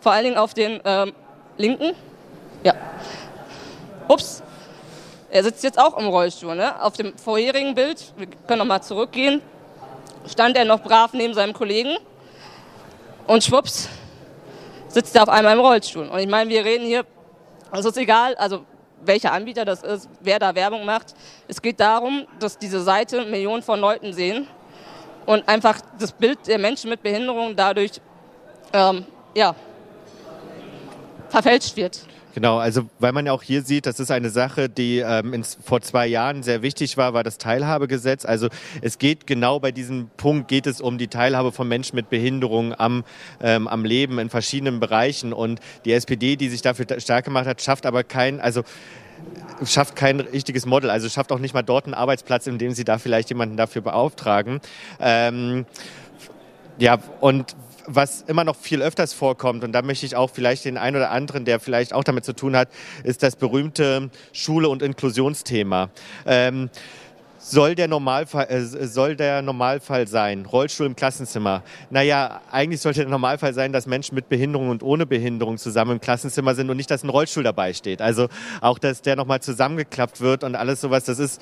vor 0.00 0.12
allen 0.12 0.24
Dingen 0.24 0.36
auf 0.36 0.54
den 0.54 0.80
ähm, 0.84 1.12
linken. 1.56 1.92
Ja. 2.64 2.74
Ups. 4.08 4.42
Er 5.30 5.42
sitzt 5.42 5.62
jetzt 5.62 5.78
auch 5.78 5.98
im 5.98 6.06
Rollstuhl. 6.06 6.54
Ne? 6.54 6.80
Auf 6.82 6.94
dem 6.94 7.16
vorherigen 7.18 7.74
Bild, 7.74 8.12
wir 8.16 8.26
können 8.46 8.60
nochmal 8.60 8.82
zurückgehen, 8.82 9.42
stand 10.26 10.56
er 10.56 10.64
noch 10.64 10.80
brav 10.80 11.12
neben 11.12 11.34
seinem 11.34 11.52
Kollegen. 11.52 11.96
Und 13.26 13.44
schwupps, 13.44 13.88
sitzt 14.88 15.14
er 15.14 15.22
auf 15.24 15.28
einmal 15.28 15.54
im 15.54 15.60
Rollstuhl. 15.60 16.08
Und 16.08 16.18
ich 16.18 16.28
meine, 16.28 16.48
wir 16.48 16.64
reden 16.64 16.86
hier, 16.86 17.04
es 17.72 17.84
ist 17.84 17.98
egal, 17.98 18.34
also 18.36 18.64
welcher 19.02 19.32
Anbieter 19.32 19.64
das 19.64 19.82
ist, 19.82 20.08
wer 20.20 20.38
da 20.38 20.54
Werbung 20.54 20.84
macht. 20.84 21.14
Es 21.46 21.60
geht 21.60 21.78
darum, 21.78 22.26
dass 22.40 22.58
diese 22.58 22.80
Seite 22.80 23.24
Millionen 23.26 23.62
von 23.62 23.78
Leuten 23.78 24.12
sehen 24.12 24.46
und 25.26 25.46
einfach 25.46 25.78
das 25.98 26.12
Bild 26.12 26.46
der 26.46 26.58
Menschen 26.58 26.88
mit 26.88 27.02
Behinderung 27.02 27.54
dadurch 27.54 27.92
ähm, 28.72 29.04
ja, 29.34 29.54
verfälscht 31.28 31.76
wird. 31.76 32.00
Genau, 32.38 32.58
also 32.58 32.88
weil 33.00 33.10
man 33.10 33.26
ja 33.26 33.32
auch 33.32 33.42
hier 33.42 33.62
sieht, 33.62 33.84
das 33.84 33.98
ist 33.98 34.12
eine 34.12 34.30
Sache, 34.30 34.68
die 34.68 34.98
ähm, 34.98 35.34
ins, 35.34 35.58
vor 35.60 35.80
zwei 35.80 36.06
Jahren 36.06 36.44
sehr 36.44 36.62
wichtig 36.62 36.96
war, 36.96 37.12
war 37.12 37.24
das 37.24 37.36
Teilhabegesetz. 37.36 38.24
Also 38.24 38.46
es 38.80 38.98
geht 38.98 39.26
genau 39.26 39.58
bei 39.58 39.72
diesem 39.72 40.08
Punkt, 40.16 40.46
geht 40.46 40.68
es 40.68 40.80
um 40.80 40.98
die 40.98 41.08
Teilhabe 41.08 41.50
von 41.50 41.66
Menschen 41.66 41.96
mit 41.96 42.10
Behinderung 42.10 42.74
am, 42.78 43.02
ähm, 43.42 43.66
am 43.66 43.84
Leben 43.84 44.20
in 44.20 44.30
verschiedenen 44.30 44.78
Bereichen. 44.78 45.32
Und 45.32 45.58
die 45.84 45.92
SPD, 45.92 46.36
die 46.36 46.48
sich 46.48 46.62
dafür 46.62 46.86
stark 47.00 47.24
gemacht 47.24 47.48
hat, 47.48 47.60
schafft 47.60 47.86
aber 47.86 48.04
kein, 48.04 48.40
also 48.40 48.62
schafft 49.64 49.96
kein 49.96 50.20
richtiges 50.20 50.64
Model, 50.64 50.90
also 50.90 51.08
schafft 51.08 51.32
auch 51.32 51.40
nicht 51.40 51.54
mal 51.54 51.62
dort 51.62 51.86
einen 51.86 51.94
Arbeitsplatz, 51.94 52.46
in 52.46 52.58
dem 52.58 52.70
sie 52.70 52.84
da 52.84 52.98
vielleicht 52.98 53.30
jemanden 53.30 53.56
dafür 53.56 53.82
beauftragen. 53.82 54.60
Ähm, 55.00 55.66
ja, 56.78 56.98
und 57.20 57.56
was 57.88 58.22
immer 58.22 58.44
noch 58.44 58.56
viel 58.56 58.82
öfters 58.82 59.12
vorkommt, 59.14 59.64
und 59.64 59.72
da 59.72 59.82
möchte 59.82 60.06
ich 60.06 60.14
auch 60.14 60.30
vielleicht 60.30 60.64
den 60.64 60.76
einen 60.76 60.96
oder 60.96 61.10
anderen, 61.10 61.44
der 61.44 61.58
vielleicht 61.58 61.92
auch 61.92 62.04
damit 62.04 62.24
zu 62.24 62.34
tun 62.34 62.54
hat, 62.54 62.68
ist 63.02 63.22
das 63.22 63.34
berühmte 63.34 64.10
Schule- 64.32 64.68
und 64.68 64.82
Inklusionsthema. 64.82 65.88
Ähm, 66.26 66.68
soll 67.40 67.74
der, 67.74 67.88
Normalfall, 67.88 68.46
äh, 68.50 68.60
soll 68.60 69.16
der 69.16 69.42
Normalfall 69.42 70.06
sein? 70.06 70.44
Rollstuhl 70.44 70.86
im 70.86 70.96
Klassenzimmer. 70.96 71.62
Naja, 71.88 72.42
eigentlich 72.50 72.80
sollte 72.80 73.00
der 73.00 73.08
Normalfall 73.08 73.54
sein, 73.54 73.72
dass 73.72 73.86
Menschen 73.86 74.16
mit 74.16 74.28
Behinderung 74.28 74.68
und 74.68 74.82
ohne 74.82 75.06
Behinderung 75.06 75.56
zusammen 75.56 75.92
im 75.92 76.00
Klassenzimmer 76.00 76.54
sind 76.54 76.68
und 76.68 76.76
nicht, 76.76 76.90
dass 76.90 77.04
ein 77.04 77.08
Rollstuhl 77.08 77.44
dabei 77.44 77.72
steht. 77.72 78.02
Also 78.02 78.28
auch, 78.60 78.78
dass 78.78 79.02
der 79.02 79.16
nochmal 79.16 79.40
zusammengeklappt 79.40 80.20
wird 80.20 80.44
und 80.44 80.56
alles 80.56 80.80
sowas, 80.80 81.04
das 81.04 81.18
ist... 81.18 81.40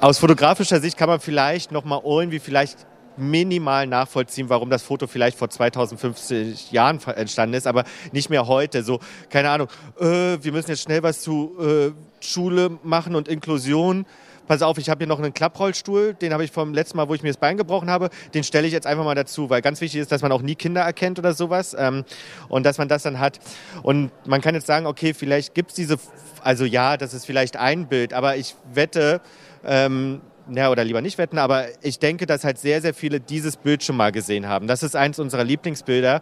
Aus 0.00 0.18
fotografischer 0.18 0.80
Sicht 0.80 0.96
kann 0.96 1.10
man 1.10 1.20
vielleicht 1.20 1.72
nochmal 1.72 2.00
irgendwie 2.02 2.38
vielleicht 2.38 2.86
minimal 3.16 3.86
nachvollziehen, 3.86 4.48
warum 4.48 4.70
das 4.70 4.82
Foto 4.82 5.06
vielleicht 5.06 5.38
vor 5.38 5.50
2050 5.50 6.72
Jahren 6.72 7.00
entstanden 7.16 7.54
ist, 7.54 7.66
aber 7.66 7.84
nicht 8.12 8.30
mehr 8.30 8.46
heute. 8.46 8.82
So, 8.82 9.00
keine 9.28 9.50
Ahnung, 9.50 9.68
äh, 9.98 10.04
wir 10.40 10.52
müssen 10.52 10.70
jetzt 10.70 10.82
schnell 10.82 11.02
was 11.02 11.22
zu 11.22 11.56
äh, 11.60 12.24
Schule 12.24 12.78
machen 12.82 13.14
und 13.14 13.28
Inklusion. 13.28 14.06
Pass 14.50 14.62
auf, 14.62 14.78
ich 14.78 14.90
habe 14.90 14.98
hier 14.98 15.06
noch 15.06 15.20
einen 15.20 15.32
Klapprollstuhl, 15.32 16.14
den 16.14 16.32
habe 16.32 16.42
ich 16.44 16.50
vom 16.50 16.74
letzten 16.74 16.96
Mal, 16.96 17.08
wo 17.08 17.14
ich 17.14 17.22
mir 17.22 17.28
das 17.28 17.36
Bein 17.36 17.56
gebrochen 17.56 17.88
habe, 17.88 18.10
den 18.34 18.42
stelle 18.42 18.66
ich 18.66 18.72
jetzt 18.72 18.84
einfach 18.84 19.04
mal 19.04 19.14
dazu, 19.14 19.48
weil 19.48 19.62
ganz 19.62 19.80
wichtig 19.80 20.00
ist, 20.00 20.10
dass 20.10 20.22
man 20.22 20.32
auch 20.32 20.42
nie 20.42 20.56
Kinder 20.56 20.80
erkennt 20.80 21.20
oder 21.20 21.34
sowas 21.34 21.76
ähm, 21.78 22.04
und 22.48 22.66
dass 22.66 22.76
man 22.76 22.88
das 22.88 23.04
dann 23.04 23.20
hat. 23.20 23.38
Und 23.84 24.10
man 24.26 24.40
kann 24.40 24.56
jetzt 24.56 24.66
sagen, 24.66 24.86
okay, 24.86 25.14
vielleicht 25.14 25.54
gibt 25.54 25.70
es 25.70 25.76
diese, 25.76 25.98
also 26.42 26.64
ja, 26.64 26.96
das 26.96 27.14
ist 27.14 27.26
vielleicht 27.26 27.58
ein 27.58 27.86
Bild, 27.86 28.12
aber 28.12 28.38
ich 28.38 28.56
wette, 28.74 29.20
ähm, 29.64 30.20
ja, 30.52 30.70
oder 30.70 30.84
lieber 30.84 31.00
nicht 31.00 31.18
wetten, 31.18 31.38
aber 31.38 31.66
ich 31.82 31.98
denke, 31.98 32.26
dass 32.26 32.44
halt 32.44 32.58
sehr, 32.58 32.80
sehr 32.80 32.94
viele 32.94 33.20
dieses 33.20 33.56
Bild 33.56 33.82
schon 33.82 33.96
mal 33.96 34.12
gesehen 34.12 34.48
haben. 34.48 34.66
Das 34.66 34.82
ist 34.82 34.96
eins 34.96 35.18
unserer 35.18 35.44
Lieblingsbilder, 35.44 36.20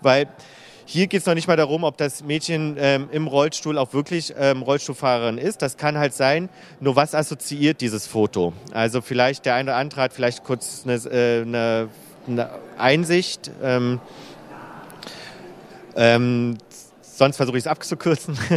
weil 0.00 0.28
hier 0.88 1.08
geht 1.08 1.20
es 1.20 1.26
noch 1.26 1.34
nicht 1.34 1.48
mal 1.48 1.56
darum, 1.56 1.82
ob 1.82 1.96
das 1.96 2.22
Mädchen 2.22 2.76
ähm, 2.78 3.08
im 3.10 3.26
Rollstuhl 3.26 3.76
auch 3.76 3.92
wirklich 3.92 4.32
ähm, 4.38 4.62
Rollstuhlfahrerin 4.62 5.36
ist. 5.36 5.60
Das 5.60 5.76
kann 5.76 5.98
halt 5.98 6.14
sein. 6.14 6.48
Nur 6.78 6.94
was 6.94 7.12
assoziiert 7.12 7.80
dieses 7.80 8.06
Foto? 8.06 8.52
Also 8.72 9.00
vielleicht 9.00 9.46
der 9.46 9.56
eine 9.56 9.70
oder 9.72 9.78
andere 9.78 10.02
hat 10.02 10.12
vielleicht 10.12 10.44
kurz 10.44 10.84
eine, 10.84 10.94
äh, 10.94 11.42
eine, 11.42 11.88
eine 12.28 12.50
Einsicht. 12.78 13.50
Ähm, 13.62 13.98
ähm 15.96 16.56
sonst 17.00 17.36
versuche 17.36 17.58
ich 17.58 17.64
es 17.64 17.68
abzukürzen. 17.68 18.38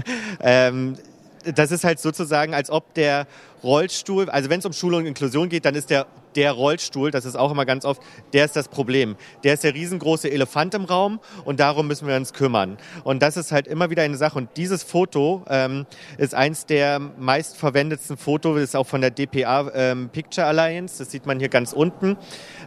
Ähm, 0.42 0.96
das 1.44 1.72
ist 1.72 1.84
halt 1.84 2.00
sozusagen, 2.00 2.54
als 2.54 2.70
ob 2.70 2.94
der 2.94 3.28
Rollstuhl, 3.64 4.30
also 4.30 4.50
wenn 4.50 4.60
es 4.60 4.66
um 4.66 4.74
Schulung 4.74 5.02
und 5.02 5.08
Inklusion 5.08 5.50
geht, 5.50 5.66
dann 5.66 5.76
ist 5.76 5.90
der, 5.90 6.08
der 6.36 6.52
Rollstuhl, 6.52 7.12
das 7.12 7.26
ist 7.26 7.36
auch 7.36 7.52
immer 7.52 7.66
ganz 7.66 7.86
oft, 7.86 8.02
der 8.34 8.46
ist 8.46 8.56
das 8.56 8.68
Problem. 8.68 9.16
Der 9.44 9.54
ist 9.54 9.64
der 9.64 9.74
riesengroße 9.74 10.30
Elefant 10.32 10.74
im 10.74 10.86
Raum 10.86 11.20
und 11.46 11.60
darum 11.60 11.88
müssen 11.88 12.08
wir 12.08 12.16
uns 12.16 12.34
kümmern. 12.34 12.78
Und 13.04 13.22
das 13.22 13.38
ist 13.38 13.52
halt 13.52 13.68
immer 13.68 13.90
wieder 13.90 14.04
eine 14.04 14.18
Sache. 14.18 14.38
Und 14.38 14.50
dieses 14.58 14.84
Foto 14.84 15.44
ähm, 15.50 15.86
ist 16.18 16.36
eins 16.36 16.66
der 16.66 17.00
meistverwendetsten 17.00 18.18
Fotos, 18.18 18.60
ist 18.62 18.76
auch 18.76 18.88
von 18.88 19.02
der 19.02 19.12
DPA 19.12 19.72
ähm, 19.74 20.10
Picture 20.10 20.46
Alliance, 20.48 21.00
das 21.00 21.12
sieht 21.12 21.26
man 21.26 21.40
hier 21.40 21.50
ganz 21.50 21.74
unten. 21.74 22.18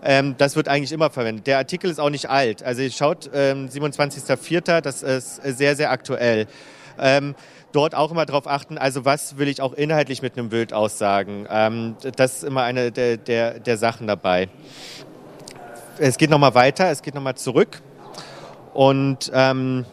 Ähm, 0.05 0.35
das 0.39 0.57
wird 0.57 0.69
eigentlich 0.69 0.93
immer 0.93 1.11
verwendet. 1.11 1.47
Der 1.47 1.59
Artikel 1.59 1.91
ist 1.91 2.01
auch 2.01 2.11
nicht 2.11 2.29
alt. 2.29 2.63
Also 2.63 2.89
schaut, 2.91 3.31
ähm, 3.33 3.69
27.04., 3.69 4.81
das 4.81 5.03
ist 5.03 5.37
sehr, 5.37 5.77
sehr 5.77 5.91
aktuell. 5.91 6.47
Ähm, 6.99 7.35
dort 7.73 7.95
auch 7.95 8.11
immer 8.11 8.27
darauf 8.27 8.47
achten, 8.47 8.79
also 8.79 9.05
was 9.05 9.39
will 9.39 9.49
ich 9.49 9.61
auch 9.61 9.73
inhaltlich 9.73 10.23
mit 10.23 10.39
einem 10.39 10.49
Bild 10.49 10.73
aussagen. 10.73 11.47
Ähm, 11.51 11.97
das 12.17 12.37
ist 12.37 12.45
immer 12.45 12.63
eine 12.63 12.93
der, 12.93 13.17
der, 13.17 13.59
der 13.59 13.77
Sachen 13.77 14.07
dabei. 14.07 14.49
Es 15.99 16.19
geht 16.19 16.31
nochmal 16.31 16.55
weiter, 16.55 16.91
es 16.91 17.03
geht 17.03 17.15
nochmal 17.15 17.37
zurück. 17.37 17.83
Und 18.75 19.31
ähm, 19.35 19.85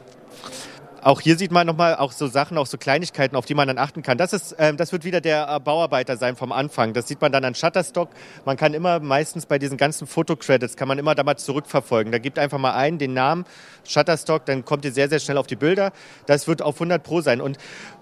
auch 1.03 1.21
hier 1.21 1.37
sieht 1.37 1.51
man 1.51 1.65
nochmal 1.67 1.95
auch 1.95 2.11
so 2.11 2.27
Sachen, 2.27 2.57
auch 2.57 2.65
so 2.65 2.77
Kleinigkeiten, 2.77 3.35
auf 3.35 3.45
die 3.45 3.55
man 3.55 3.67
dann 3.67 3.77
achten 3.77 4.01
kann. 4.01 4.17
Das, 4.17 4.33
ist, 4.33 4.55
ähm, 4.59 4.77
das 4.77 4.91
wird 4.91 5.03
wieder 5.03 5.21
der 5.21 5.49
äh, 5.49 5.59
Bauarbeiter 5.59 6.17
sein 6.17 6.35
vom 6.35 6.51
Anfang. 6.51 6.93
Das 6.93 7.07
sieht 7.07 7.21
man 7.21 7.31
dann 7.31 7.45
an 7.45 7.55
Shutterstock. 7.55 8.09
Man 8.45 8.57
kann 8.57 8.73
immer 8.73 8.99
meistens 8.99 9.45
bei 9.45 9.59
diesen 9.59 9.77
ganzen 9.77 10.07
Fotocredits, 10.07 10.75
kann 10.75 10.87
man 10.87 10.99
immer 10.99 11.15
da 11.15 11.23
mal 11.23 11.37
zurückverfolgen. 11.37 12.11
Da 12.11 12.19
gibt 12.19 12.39
einfach 12.39 12.57
mal 12.57 12.73
einen, 12.73 12.97
den 12.97 13.13
Namen 13.13 13.45
Shutterstock, 13.87 14.45
dann 14.45 14.65
kommt 14.65 14.85
ihr 14.85 14.91
sehr, 14.91 15.09
sehr 15.09 15.19
schnell 15.19 15.37
auf 15.37 15.47
die 15.47 15.55
Bilder. 15.55 15.91
Das 16.25 16.47
wird 16.47 16.61
auf 16.61 16.75
100 16.75 17.03
Pro 17.03 17.21
sein. 17.21 17.41
Und 17.41 17.57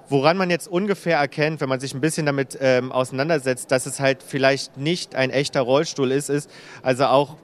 woran 0.10 0.38
man 0.38 0.50
jetzt 0.50 0.68
ungefähr 0.68 1.18
erkennt, 1.18 1.62
wenn 1.62 1.70
man 1.70 1.80
sich 1.80 1.94
ein 1.94 2.02
bisschen 2.02 2.26
damit 2.26 2.58
ähm, 2.62 2.92
auseinandersetzt, 2.92 3.72
dass 3.72 3.86
es 3.86 4.00
halt 4.00 4.24
vielleicht 4.24 4.78
nicht 4.78 5.16
ein 5.16 5.30
echter 5.30 5.62
Rollstuhl 5.62 6.12
ist, 6.12 6.30
ist 6.30 6.50
also 6.82 7.06
auch 7.06 7.38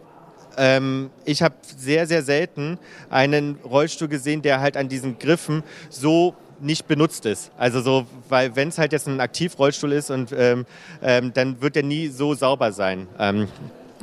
ähm, 0.57 1.09
ich 1.25 1.41
habe 1.41 1.55
sehr, 1.77 2.07
sehr 2.07 2.23
selten 2.23 2.77
einen 3.09 3.57
Rollstuhl 3.63 4.07
gesehen, 4.07 4.41
der 4.41 4.61
halt 4.61 4.77
an 4.77 4.89
diesen 4.89 5.19
Griffen 5.19 5.63
so 5.89 6.35
nicht 6.59 6.87
benutzt 6.87 7.25
ist. 7.25 7.51
Also 7.57 7.81
so, 7.81 8.05
weil 8.29 8.55
wenn 8.55 8.69
es 8.69 8.77
halt 8.77 8.91
jetzt 8.91 9.07
ein 9.07 9.19
Aktivrollstuhl 9.19 9.91
ist 9.91 10.09
und 10.09 10.33
ähm, 10.37 10.65
ähm, 11.01 11.33
dann 11.33 11.61
wird 11.61 11.75
der 11.75 11.83
nie 11.83 12.07
so 12.07 12.33
sauber 12.33 12.71
sein. 12.71 13.07
Ähm, 13.19 13.47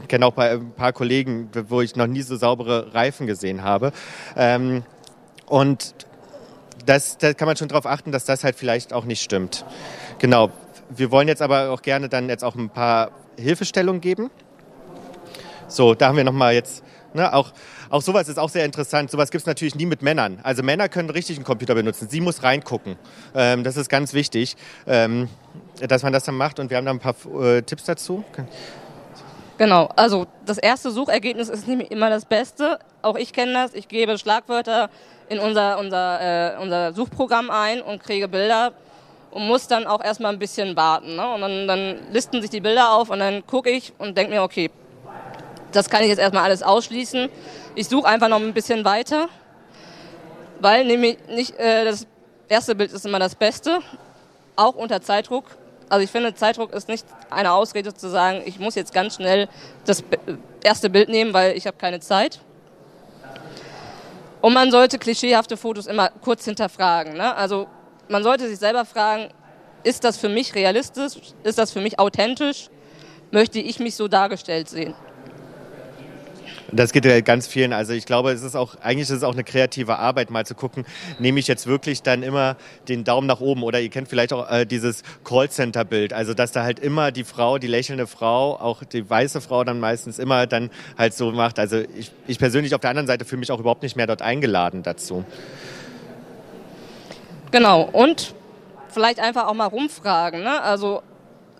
ich 0.02 0.08
kenne 0.08 0.26
auch 0.26 0.36
ein 0.36 0.72
paar 0.72 0.92
Kollegen, 0.92 1.50
wo 1.68 1.80
ich 1.80 1.96
noch 1.96 2.06
nie 2.06 2.22
so 2.22 2.36
saubere 2.36 2.94
Reifen 2.94 3.26
gesehen 3.26 3.62
habe. 3.62 3.92
Ähm, 4.36 4.82
und 5.46 5.94
das, 6.86 7.18
da 7.18 7.34
kann 7.34 7.46
man 7.46 7.56
schon 7.56 7.68
darauf 7.68 7.86
achten, 7.86 8.12
dass 8.12 8.24
das 8.24 8.44
halt 8.44 8.56
vielleicht 8.56 8.92
auch 8.92 9.04
nicht 9.04 9.22
stimmt. 9.22 9.64
Genau. 10.18 10.50
Wir 10.88 11.10
wollen 11.10 11.28
jetzt 11.28 11.42
aber 11.42 11.70
auch 11.70 11.82
gerne 11.82 12.08
dann 12.08 12.28
jetzt 12.28 12.42
auch 12.42 12.56
ein 12.56 12.70
paar 12.70 13.12
Hilfestellungen 13.38 14.00
geben. 14.00 14.30
So, 15.70 15.94
da 15.94 16.08
haben 16.08 16.16
wir 16.16 16.24
nochmal 16.24 16.54
jetzt, 16.54 16.82
ne, 17.14 17.32
auch, 17.32 17.52
auch 17.90 18.02
sowas 18.02 18.28
ist 18.28 18.38
auch 18.38 18.48
sehr 18.48 18.64
interessant. 18.64 19.10
Sowas 19.10 19.30
gibt 19.30 19.42
es 19.42 19.46
natürlich 19.46 19.76
nie 19.76 19.86
mit 19.86 20.02
Männern. 20.02 20.40
Also 20.42 20.62
Männer 20.64 20.88
können 20.88 21.10
richtig 21.10 21.36
einen 21.36 21.44
Computer 21.44 21.74
benutzen. 21.74 22.08
Sie 22.08 22.20
muss 22.20 22.42
reingucken. 22.42 22.96
Ähm, 23.34 23.62
das 23.62 23.76
ist 23.76 23.88
ganz 23.88 24.12
wichtig, 24.12 24.56
ähm, 24.86 25.28
dass 25.80 26.02
man 26.02 26.12
das 26.12 26.24
dann 26.24 26.36
macht. 26.36 26.58
Und 26.58 26.70
wir 26.70 26.76
haben 26.76 26.84
da 26.84 26.90
ein 26.90 26.98
paar 26.98 27.14
äh, 27.40 27.62
Tipps 27.62 27.84
dazu. 27.84 28.24
Genau, 29.58 29.90
also 29.94 30.26
das 30.44 30.58
erste 30.58 30.90
Suchergebnis 30.90 31.48
ist 31.48 31.68
nicht 31.68 31.92
immer 31.92 32.10
das 32.10 32.24
Beste. 32.24 32.78
Auch 33.02 33.16
ich 33.16 33.32
kenne 33.32 33.52
das. 33.52 33.74
Ich 33.74 33.86
gebe 33.86 34.18
Schlagwörter 34.18 34.90
in 35.28 35.38
unser, 35.38 35.78
unser, 35.78 36.56
äh, 36.56 36.58
unser 36.60 36.92
Suchprogramm 36.92 37.50
ein 37.50 37.80
und 37.80 38.02
kriege 38.02 38.26
Bilder 38.26 38.72
und 39.30 39.46
muss 39.46 39.68
dann 39.68 39.86
auch 39.86 40.02
erstmal 40.02 40.32
ein 40.32 40.38
bisschen 40.40 40.74
warten. 40.74 41.14
Ne? 41.14 41.34
Und 41.34 41.40
dann, 41.42 41.68
dann 41.68 41.98
listen 42.10 42.40
sich 42.40 42.50
die 42.50 42.60
Bilder 42.60 42.92
auf 42.92 43.10
und 43.10 43.20
dann 43.20 43.46
gucke 43.46 43.70
ich 43.70 43.92
und 43.98 44.16
denke 44.18 44.32
mir, 44.32 44.42
okay, 44.42 44.70
das 45.72 45.90
kann 45.90 46.02
ich 46.02 46.08
jetzt 46.08 46.18
erstmal 46.18 46.44
alles 46.44 46.62
ausschließen. 46.62 47.28
Ich 47.74 47.88
suche 47.88 48.06
einfach 48.06 48.28
noch 48.28 48.40
ein 48.40 48.54
bisschen 48.54 48.84
weiter, 48.84 49.28
weil 50.60 50.84
nämlich 50.84 51.18
nicht 51.28 51.58
äh, 51.58 51.84
das 51.84 52.06
erste 52.48 52.74
Bild 52.74 52.92
ist 52.92 53.06
immer 53.06 53.18
das 53.18 53.34
Beste, 53.34 53.80
auch 54.56 54.74
unter 54.74 55.00
Zeitdruck. 55.00 55.44
Also 55.88 56.04
ich 56.04 56.10
finde, 56.10 56.34
Zeitdruck 56.34 56.72
ist 56.72 56.88
nicht 56.88 57.06
eine 57.30 57.52
Ausrede 57.52 57.94
zu 57.94 58.08
sagen, 58.08 58.42
ich 58.44 58.58
muss 58.60 58.74
jetzt 58.74 58.92
ganz 58.92 59.16
schnell 59.16 59.48
das 59.84 60.04
erste 60.62 60.90
Bild 60.90 61.08
nehmen, 61.08 61.32
weil 61.32 61.56
ich 61.56 61.66
habe 61.66 61.76
keine 61.76 62.00
Zeit. 62.00 62.40
Und 64.40 64.54
man 64.54 64.70
sollte 64.70 64.98
klischeehafte 64.98 65.56
Fotos 65.56 65.86
immer 65.86 66.10
kurz 66.22 66.44
hinterfragen. 66.44 67.14
Ne? 67.14 67.34
Also 67.34 67.66
man 68.08 68.22
sollte 68.22 68.48
sich 68.48 68.58
selber 68.58 68.84
fragen, 68.84 69.30
ist 69.82 70.04
das 70.04 70.16
für 70.16 70.28
mich 70.28 70.54
realistisch? 70.54 71.14
Ist 71.42 71.58
das 71.58 71.72
für 71.72 71.80
mich 71.80 71.98
authentisch? 71.98 72.68
Möchte 73.30 73.58
ich 73.58 73.78
mich 73.80 73.96
so 73.96 74.08
dargestellt 74.08 74.68
sehen? 74.68 74.94
Das 76.72 76.92
geht 76.92 77.04
ja 77.04 77.20
ganz 77.20 77.46
vielen. 77.46 77.72
Also 77.72 77.92
ich 77.92 78.06
glaube, 78.06 78.30
es 78.30 78.42
ist 78.42 78.56
auch, 78.56 78.76
eigentlich 78.80 79.08
ist 79.08 79.16
es 79.16 79.22
auch 79.22 79.32
eine 79.32 79.44
kreative 79.44 79.98
Arbeit, 79.98 80.30
mal 80.30 80.46
zu 80.46 80.54
gucken, 80.54 80.84
nehme 81.18 81.40
ich 81.40 81.46
jetzt 81.46 81.66
wirklich 81.66 82.02
dann 82.02 82.22
immer 82.22 82.56
den 82.88 83.04
Daumen 83.04 83.26
nach 83.26 83.40
oben 83.40 83.62
oder 83.62 83.80
ihr 83.80 83.88
kennt 83.88 84.08
vielleicht 84.08 84.32
auch 84.32 84.50
äh, 84.50 84.66
dieses 84.66 85.02
Callcenter-Bild. 85.24 86.12
Also 86.12 86.34
dass 86.34 86.52
da 86.52 86.62
halt 86.62 86.78
immer 86.78 87.12
die 87.12 87.24
Frau, 87.24 87.58
die 87.58 87.66
lächelnde 87.66 88.06
Frau, 88.06 88.56
auch 88.56 88.84
die 88.84 89.08
weiße 89.08 89.40
Frau 89.40 89.64
dann 89.64 89.80
meistens 89.80 90.18
immer 90.18 90.46
dann 90.46 90.70
halt 90.96 91.14
so 91.14 91.32
macht. 91.32 91.58
Also 91.58 91.78
ich, 91.96 92.12
ich 92.26 92.38
persönlich 92.38 92.74
auf 92.74 92.80
der 92.80 92.90
anderen 92.90 93.06
Seite 93.06 93.24
fühle 93.24 93.40
mich 93.40 93.50
auch 93.50 93.60
überhaupt 93.60 93.82
nicht 93.82 93.96
mehr 93.96 94.06
dort 94.06 94.22
eingeladen 94.22 94.82
dazu. 94.82 95.24
Genau. 97.50 97.82
Und 97.82 98.34
vielleicht 98.88 99.20
einfach 99.20 99.46
auch 99.46 99.54
mal 99.54 99.66
rumfragen. 99.66 100.42
Ne? 100.42 100.60
Also 100.62 101.02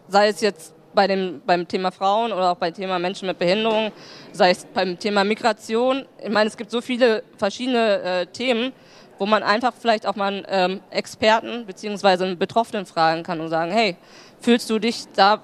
sei 0.09 0.29
es 0.29 0.41
jetzt 0.41 0.75
bei 0.95 1.07
dem, 1.07 1.41
beim 1.47 1.67
Thema 1.67 1.91
Frauen 1.91 2.33
oder 2.33 2.53
auch 2.53 2.57
beim 2.57 2.75
Thema 2.75 2.99
Menschen 2.99 3.29
mit 3.29 3.39
Behinderung, 3.39 3.93
sei 4.33 4.51
es 4.51 4.67
beim 4.67 4.99
Thema 4.99 5.25
Migration. 5.25 6.07
Ich 6.23 6.31
meine, 6.31 6.49
es 6.49 6.57
gibt 6.57 6.71
so 6.71 6.81
viele 6.81 7.23
verschiedene 7.37 8.03
äh, 8.03 8.27
Themen, 8.27 8.73
wo 9.19 9.27
man 9.27 9.43
einfach 9.43 9.73
vielleicht 9.79 10.07
auch 10.07 10.17
mal 10.17 10.33
einen 10.33 10.47
ähm, 10.49 10.81
Experten 10.91 11.67
bzw. 11.67 12.25
einen 12.25 12.39
Betroffenen 12.39 12.87
fragen 12.87 13.23
kann 13.23 13.41
und 13.41 13.49
sagen, 13.49 13.71
hey, 13.71 13.97
fühlst 14.41 14.69
du 14.71 14.79
dich 14.79 15.05
da 15.15 15.41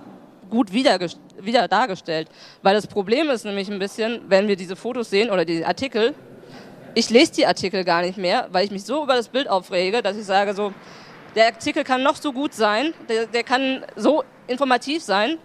gut 0.48 0.72
wieder 0.72 1.68
dargestellt? 1.68 2.28
Weil 2.62 2.74
das 2.74 2.86
Problem 2.86 3.28
ist 3.28 3.44
nämlich 3.44 3.70
ein 3.70 3.78
bisschen, 3.78 4.22
wenn 4.28 4.48
wir 4.48 4.56
diese 4.56 4.76
Fotos 4.76 5.10
sehen 5.10 5.30
oder 5.30 5.44
die 5.44 5.64
Artikel, 5.64 6.14
ich 6.94 7.10
lese 7.10 7.32
die 7.32 7.46
Artikel 7.46 7.84
gar 7.84 8.00
nicht 8.00 8.16
mehr, 8.16 8.48
weil 8.50 8.64
ich 8.64 8.70
mich 8.70 8.84
so 8.84 9.02
über 9.02 9.14
das 9.14 9.28
Bild 9.28 9.48
aufrege, 9.48 10.00
dass 10.00 10.16
ich 10.16 10.24
sage 10.24 10.54
so, 10.54 10.72
der 11.34 11.48
Artikel 11.48 11.84
kann 11.84 12.02
noch 12.02 12.16
so 12.16 12.32
gut 12.32 12.54
sein, 12.54 12.94
der, 13.10 13.26
der 13.26 13.44
kann 13.44 13.84
so 13.94 14.24
informativ 14.46 15.02
sein, 15.02 15.38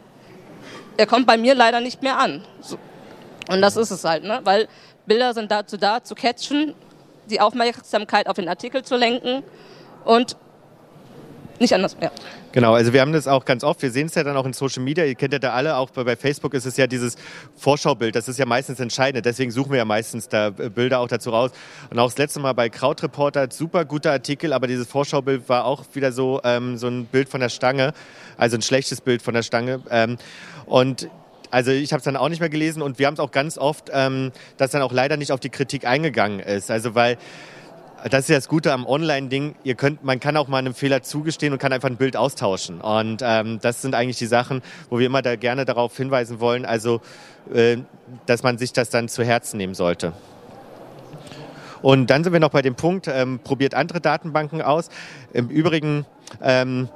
der 0.98 1.08
kommt 1.08 1.28
bei 1.28 1.38
mir 1.38 1.56
leider 1.56 1.82
nicht 1.82 2.02
mehr 2.02 2.18
an. 2.18 2.46
Und 3.50 3.62
das 3.62 3.76
ist 3.76 3.92
es 3.92 4.04
halt, 4.04 4.24
ne? 4.24 4.40
weil 4.44 4.68
Bilder 5.06 5.34
sind 5.34 5.52
dazu 5.52 5.78
da, 5.78 6.04
zu 6.04 6.16
catchen, 6.16 6.76
die 7.30 7.40
Aufmerksamkeit 7.40 8.28
auf 8.28 8.36
den 8.36 8.48
Artikel 8.48 8.84
zu 8.84 8.96
lenken 8.96 9.44
und 10.06 10.38
nicht 11.60 11.74
anders. 11.74 11.96
Ja. 12.00 12.12
Genau, 12.54 12.74
also 12.74 12.92
wir 12.92 13.00
haben 13.00 13.14
das 13.14 13.28
auch 13.28 13.46
ganz 13.46 13.64
oft, 13.64 13.82
wir 13.82 13.92
sehen 13.92 14.08
es 14.08 14.16
ja 14.16 14.24
dann 14.24 14.36
auch 14.36 14.46
in 14.46 14.52
Social 14.52 14.84
Media, 14.84 15.06
ihr 15.06 15.16
kennt 15.16 15.32
ja 15.32 15.40
da 15.40 15.54
alle, 15.54 15.78
auch 15.78 15.90
bei 15.92 16.18
Facebook 16.18 16.54
ist 16.54 16.66
es 16.66 16.76
ja 16.76 16.86
dieses 16.86 17.16
Vorschaubild, 17.56 18.16
das 18.16 18.28
ist 18.28 18.38
ja 18.40 18.46
meistens 18.46 18.82
entscheidend, 18.82 19.26
deswegen 19.26 19.52
suchen 19.52 19.72
wir 19.72 19.78
ja 19.78 19.86
meistens 19.86 20.28
da 20.28 20.48
äh, 20.48 20.70
Bilder 20.70 21.00
auch 21.00 21.08
dazu 21.08 21.30
raus. 21.30 21.52
Und 21.90 21.98
auch 22.00 22.08
das 22.08 22.18
letzte 22.18 22.42
Mal 22.42 22.54
bei 22.54 22.70
Krautreporter, 22.70 23.48
super 23.52 23.86
guter 23.86 24.12
Artikel, 24.12 24.52
aber 24.52 24.68
dieses 24.68 24.88
Vorschaubild 24.88 25.48
war 25.48 25.64
auch 25.64 25.86
wieder 25.94 26.12
so, 26.12 26.42
ähm, 26.44 26.78
so 26.78 26.88
ein 26.88 27.06
Bild 27.06 27.30
von 27.30 27.40
der 27.40 27.50
Stange, 27.50 27.94
also 28.38 28.58
ein 28.58 28.62
schlechtes 28.62 29.00
Bild 29.00 29.22
von 29.22 29.34
der 29.34 29.44
Stange. 29.44 29.82
Ähm, 29.90 30.18
und 30.66 31.10
also 31.52 31.72
ich 31.72 31.92
habe 31.92 32.00
es 32.00 32.06
dann 32.06 32.16
auch 32.16 32.30
nicht 32.30 32.40
mehr 32.40 32.50
gelesen. 32.50 32.82
Und 32.82 32.98
wir 32.98 33.08
haben 33.08 33.14
es 33.14 33.20
auch 33.20 33.32
ganz 33.32 33.58
oft, 33.58 33.92
ähm, 33.94 34.32
dass 34.58 34.72
dann 34.72 34.82
auch 34.82 34.94
leider 34.94 35.18
nicht 35.18 35.32
auf 35.32 35.40
die 35.40 35.50
Kritik 35.50 35.86
eingegangen 35.86 36.40
ist. 36.40 36.72
Also 36.72 36.96
weil 36.96 37.18
das 38.10 38.22
ist 38.22 38.30
ja 38.30 38.36
das 38.36 38.48
Gute 38.48 38.74
am 38.74 38.86
Online-Ding. 38.86 39.56
Ihr 39.64 39.76
könnt, 39.76 40.04
man 40.04 40.20
kann 40.20 40.36
auch 40.38 40.48
mal 40.48 40.58
einen 40.58 40.74
Fehler 40.74 41.04
zugestehen 41.04 41.54
und 41.54 41.60
kann 41.60 41.72
einfach 41.72 41.90
ein 41.90 41.98
Bild 41.98 42.18
austauschen. 42.18 42.82
Und 42.82 43.22
ähm, 43.24 43.60
das 43.62 43.82
sind 43.82 43.96
eigentlich 43.96 44.18
die 44.18 44.26
Sachen, 44.26 44.62
wo 44.90 45.00
wir 45.00 45.06
immer 45.06 45.22
da 45.22 45.36
gerne 45.36 45.66
darauf 45.66 45.96
hinweisen 45.96 46.40
wollen, 46.40 46.66
also 46.66 47.02
äh, 47.54 47.78
dass 48.26 48.44
man 48.44 48.58
sich 48.58 48.74
das 48.74 48.90
dann 48.90 49.08
zu 49.08 49.24
Herzen 49.24 49.58
nehmen 49.58 49.76
sollte. 49.76 50.14
Und 51.82 52.10
dann 52.10 52.24
sind 52.24 52.34
wir 52.34 52.40
noch 52.40 52.50
bei 52.50 52.62
dem 52.62 52.76
Punkt, 52.76 53.08
ähm, 53.08 53.40
probiert 53.44 53.74
andere 53.74 54.02
Datenbanken 54.02 54.62
aus. 54.62 54.90
Im 55.34 55.50
Übrigen 55.50 56.06
ähm, 56.42 56.90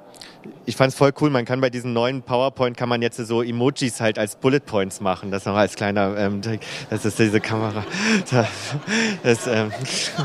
ich 0.66 0.76
fand 0.76 0.92
es 0.92 0.98
voll 0.98 1.14
cool. 1.22 1.30
Man 1.30 1.46
kann 1.46 1.62
bei 1.62 1.70
diesem 1.70 1.94
neuen 1.94 2.22
PowerPoint 2.22 2.78
kann 2.78 2.90
man 2.90 3.02
jetzt 3.02 3.18
so 3.18 3.42
Emojis 3.42 4.02
halt 4.02 4.18
als 4.20 4.36
Bullet 4.36 4.60
Points 4.60 5.02
machen. 5.02 5.32
Das 5.32 5.46
noch 5.46 5.56
als 5.56 5.76
kleiner 5.76 6.18
ähm. 6.18 6.42
Das 6.90 7.06
ist 7.06 7.20
diese 7.20 7.40
Kamera. 7.40 7.84
Das, 9.24 9.48
ähm, 9.48 9.72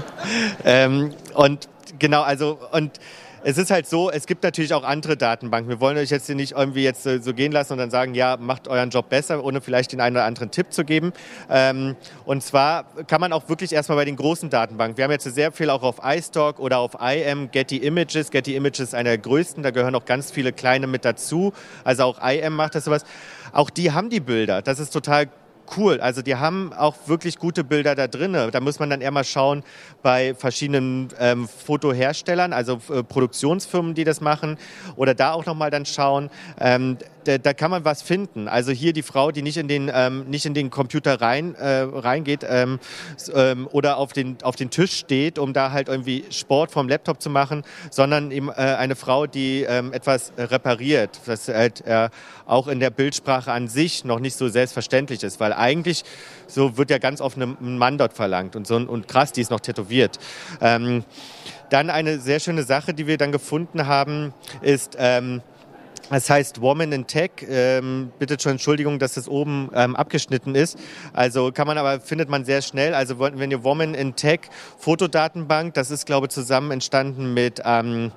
ähm, 0.65 1.15
und 1.35 1.69
genau, 1.99 2.23
also 2.23 2.59
und 2.73 2.99
es 3.43 3.59
ist 3.59 3.71
halt 3.71 3.87
so, 3.87 4.11
es 4.11 4.27
gibt 4.27 4.43
natürlich 4.43 4.75
auch 4.75 4.85
andere 4.85 5.17
Datenbanken. 5.17 5.69
Wir 5.69 5.81
wollen 5.81 5.97
euch 5.97 6.11
jetzt 6.11 6.27
hier 6.27 6.35
nicht 6.35 6.53
irgendwie 6.53 6.83
jetzt 6.83 7.03
so 7.03 7.35
gehen 7.35 7.53
lassen 7.53 7.73
und 7.73 7.79
dann 7.79 7.91
sagen, 7.91 8.15
ja, 8.15 8.37
macht 8.37 8.69
euren 8.69 8.91
Job 8.91 9.09
besser, 9.09 9.43
ohne 9.43 9.61
vielleicht 9.61 9.93
den 9.93 10.01
einen 10.01 10.17
oder 10.17 10.25
anderen 10.25 10.51
Tipp 10.51 10.73
zu 10.73 10.85
geben. 10.85 11.13
Ähm, 11.49 11.97
und 12.25 12.43
zwar 12.43 12.85
kann 13.07 13.21
man 13.21 13.33
auch 13.33 13.49
wirklich 13.49 13.73
erstmal 13.73 13.97
bei 13.97 14.05
den 14.05 14.17
großen 14.17 14.51
Datenbanken. 14.51 14.97
Wir 14.97 15.05
haben 15.05 15.11
jetzt 15.11 15.25
sehr 15.25 15.53
viel 15.53 15.71
auch 15.71 15.83
auf 15.83 16.01
iStock 16.05 16.59
oder 16.59 16.79
auf 16.79 16.93
IM, 17.01 17.51
Getty 17.51 17.79
Images. 17.79 18.31
Getty 18.31 18.57
Images 18.57 18.81
ist 18.81 18.95
einer 18.95 19.11
der 19.11 19.19
größten, 19.19 19.63
da 19.63 19.71
gehören 19.71 19.95
auch 19.95 20.05
ganz 20.05 20.31
viele 20.31 20.53
kleine 20.53 20.87
mit 20.87 21.05
dazu. 21.05 21.53
Also 21.85 22.05
auch 22.05 22.19
IM 22.23 22.55
macht 22.55 22.75
das 22.75 22.85
sowas. 22.85 23.05
Auch 23.53 23.71
die 23.71 23.93
haben 23.93 24.11
die 24.11 24.21
Bilder. 24.21 24.63
Das 24.63 24.79
ist 24.79 24.91
total 24.91 25.29
cool. 25.77 26.01
Also 26.01 26.23
die 26.23 26.37
haben 26.37 26.73
auch 26.73 26.97
wirklich 27.07 27.39
gute 27.39 27.65
Bilder 27.65 27.95
da 27.95 28.07
drin. 28.09 28.33
Da 28.33 28.61
muss 28.61 28.79
man 28.79 28.91
dann 28.91 29.01
eher 29.01 29.11
mal 29.11 29.25
schauen 29.25 29.63
bei 30.03 30.35
verschiedenen 30.35 31.09
ähm, 31.19 31.49
Fotoherstellern, 31.49 32.53
also 32.53 32.81
äh, 32.91 33.03
Produktionsfirmen, 33.03 33.95
die 33.95 34.05
das 34.05 34.21
machen. 34.21 34.59
Oder 34.97 35.15
da 35.15 35.33
auch 35.33 35.47
nochmal 35.47 35.71
dann 35.71 35.87
schauen. 35.87 36.31
Ähm, 36.59 36.99
da, 37.25 37.39
da, 37.39 37.55
kann 37.55 37.71
man 37.71 37.85
was 37.85 38.03
finden. 38.03 38.49
Also 38.49 38.73
hier 38.73 38.93
die 38.93 39.03
Frau, 39.03 39.31
die 39.31 39.43
nicht 39.43 39.57
in 39.57 39.69
den, 39.69 39.91
ähm, 39.93 40.25
nicht 40.29 40.47
in 40.47 40.55
den 40.55 40.71
Computer 40.71 41.21
rein, 41.21 41.55
äh, 41.55 41.81
reingeht 41.81 42.45
ähm, 42.49 42.79
ähm, 43.35 43.69
oder 43.71 43.99
auf 43.99 44.13
den, 44.13 44.39
auf 44.43 44.57
den 44.57 44.71
Tisch 44.71 44.93
steht, 44.93 45.39
um 45.39 45.53
da 45.53 45.73
halt 45.73 45.89
irgendwie 45.89 46.25
Sport 46.31 46.71
vom 46.71 46.89
Laptop 46.89 47.21
zu 47.21 47.31
machen, 47.31 47.63
sondern 47.91 48.31
eben 48.31 48.49
äh, 48.49 48.53
eine 48.53 48.97
Frau, 48.97 49.27
die 49.27 49.63
ähm, 49.63 49.93
etwas 49.93 50.33
repariert, 50.37 51.21
was 51.27 51.49
halt 51.49 51.87
äh, 51.87 52.09
auch 52.47 52.69
in 52.69 52.81
der 52.81 52.91
Bildsprache 52.91 53.53
an 53.53 53.69
sich 53.69 54.05
noch 54.05 54.19
nicht 54.19 54.37
so 54.37 54.49
selbstverständlich 54.49 55.23
ist, 55.23 55.41
weil 55.41 55.53
eigentlich 55.53 56.05
so 56.47 56.77
wird 56.77 56.91
ja 56.91 56.99
ganz 56.99 57.21
oft 57.21 57.37
ein 57.37 57.79
Mann 57.79 57.99
dort 57.99 58.13
verlangt 58.13 58.57
und 58.57 58.67
so 58.67 58.77
und 58.77 59.09
krass, 59.09 59.33
die 59.33 59.41
ist 59.41 59.51
noch 59.51 59.61
tätowiert. 59.61 60.19
Ähm, 60.61 61.05
dann 61.71 61.89
eine 61.89 62.19
sehr 62.19 62.41
schöne 62.41 62.65
Sache, 62.65 62.93
die 62.93 63.07
wir 63.07 63.17
dann 63.17 63.33
gefunden 63.33 63.87
haben, 63.87 64.35
ist 64.61 64.97
ähm, 64.99 65.41
das 66.11 66.29
heißt 66.29 66.61
Woman 66.61 66.93
in 66.93 67.07
Tech. 67.07 67.31
Ähm, 67.49 68.11
bitte 68.19 68.37
schon 68.39 68.53
Entschuldigung, 68.53 68.99
dass 68.99 69.15
das 69.15 69.29
oben 69.29 69.71
ähm, 69.75 69.97
abgeschnitten 69.97 70.55
ist. 70.55 70.79
Also 71.13 71.53
kann 71.53 71.67
man 71.67 71.79
aber, 71.79 72.01
findet 72.01 72.29
man 72.29 72.45
sehr 72.45 72.63
schnell. 72.63 72.95
Also 72.95 73.19
wenn 73.19 73.51
ihr 73.51 73.65
Woman 73.65 73.95
in 73.95 74.17
Tech 74.17 74.41
Fotodatenbank, 74.79 75.75
das 75.75 75.91
ist 75.91 76.07
glaube 76.07 76.27
ich 76.27 76.33
zusammen 76.33 76.73
entstanden 76.73 77.33
mit 77.33 77.63
ähm, 77.65 78.13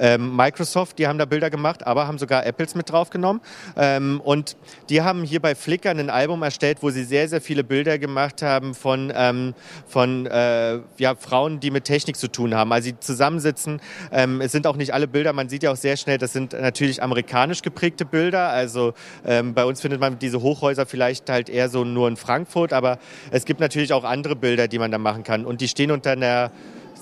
ähm, 0.00 0.34
Microsoft, 0.34 0.98
die 0.98 1.06
haben 1.06 1.18
da 1.18 1.26
Bilder 1.26 1.50
gemacht, 1.50 1.86
aber 1.86 2.08
haben 2.08 2.18
sogar 2.18 2.44
Apples 2.46 2.74
mit 2.74 2.90
draufgenommen. 2.90 3.42
Ähm, 3.76 4.20
und 4.24 4.56
die 4.88 5.02
haben 5.02 5.22
hier 5.22 5.40
bei 5.40 5.54
Flickr 5.54 5.90
ein 5.90 6.10
Album 6.10 6.42
erstellt, 6.42 6.78
wo 6.80 6.90
sie 6.90 7.04
sehr, 7.04 7.28
sehr 7.28 7.40
viele 7.40 7.62
Bilder 7.62 7.98
gemacht 7.98 8.42
haben 8.42 8.74
von, 8.74 9.12
ähm, 9.14 9.54
von 9.86 10.26
äh, 10.26 10.80
ja, 10.96 11.14
Frauen, 11.14 11.60
die 11.60 11.70
mit 11.70 11.84
Technik 11.84 12.16
zu 12.16 12.28
tun 12.28 12.54
haben. 12.54 12.72
Also 12.72 12.86
sie 12.86 12.98
zusammensitzen. 12.98 13.80
Ähm, 14.10 14.40
es 14.40 14.52
sind 14.52 14.66
auch 14.66 14.76
nicht 14.76 14.94
alle 14.94 15.06
Bilder, 15.06 15.32
man 15.32 15.48
sieht 15.48 15.62
ja 15.62 15.70
auch 15.70 15.76
sehr 15.76 15.96
schnell, 15.96 16.18
das 16.18 16.32
sind 16.32 16.54
natürlich 16.54 17.02
amerikanisch 17.02 17.62
geprägte 17.62 18.06
Bilder. 18.06 18.48
Also 18.48 18.94
ähm, 19.26 19.54
bei 19.54 19.64
uns 19.64 19.80
findet 19.82 20.00
man 20.00 20.18
diese 20.18 20.40
Hochhäuser 20.40 20.86
vielleicht 20.86 21.28
halt 21.28 21.50
eher 21.50 21.68
so 21.68 21.84
nur 21.84 22.08
in 22.08 22.16
Frankfurt, 22.16 22.72
aber 22.72 22.98
es 23.30 23.44
gibt 23.44 23.60
natürlich 23.60 23.92
auch 23.92 24.04
andere 24.04 24.34
Bilder, 24.34 24.66
die 24.66 24.78
man 24.78 24.90
da 24.90 24.98
machen 24.98 25.24
kann. 25.24 25.44
Und 25.44 25.60
die 25.60 25.68
stehen 25.68 25.90
unter 25.90 26.12
einer 26.12 26.50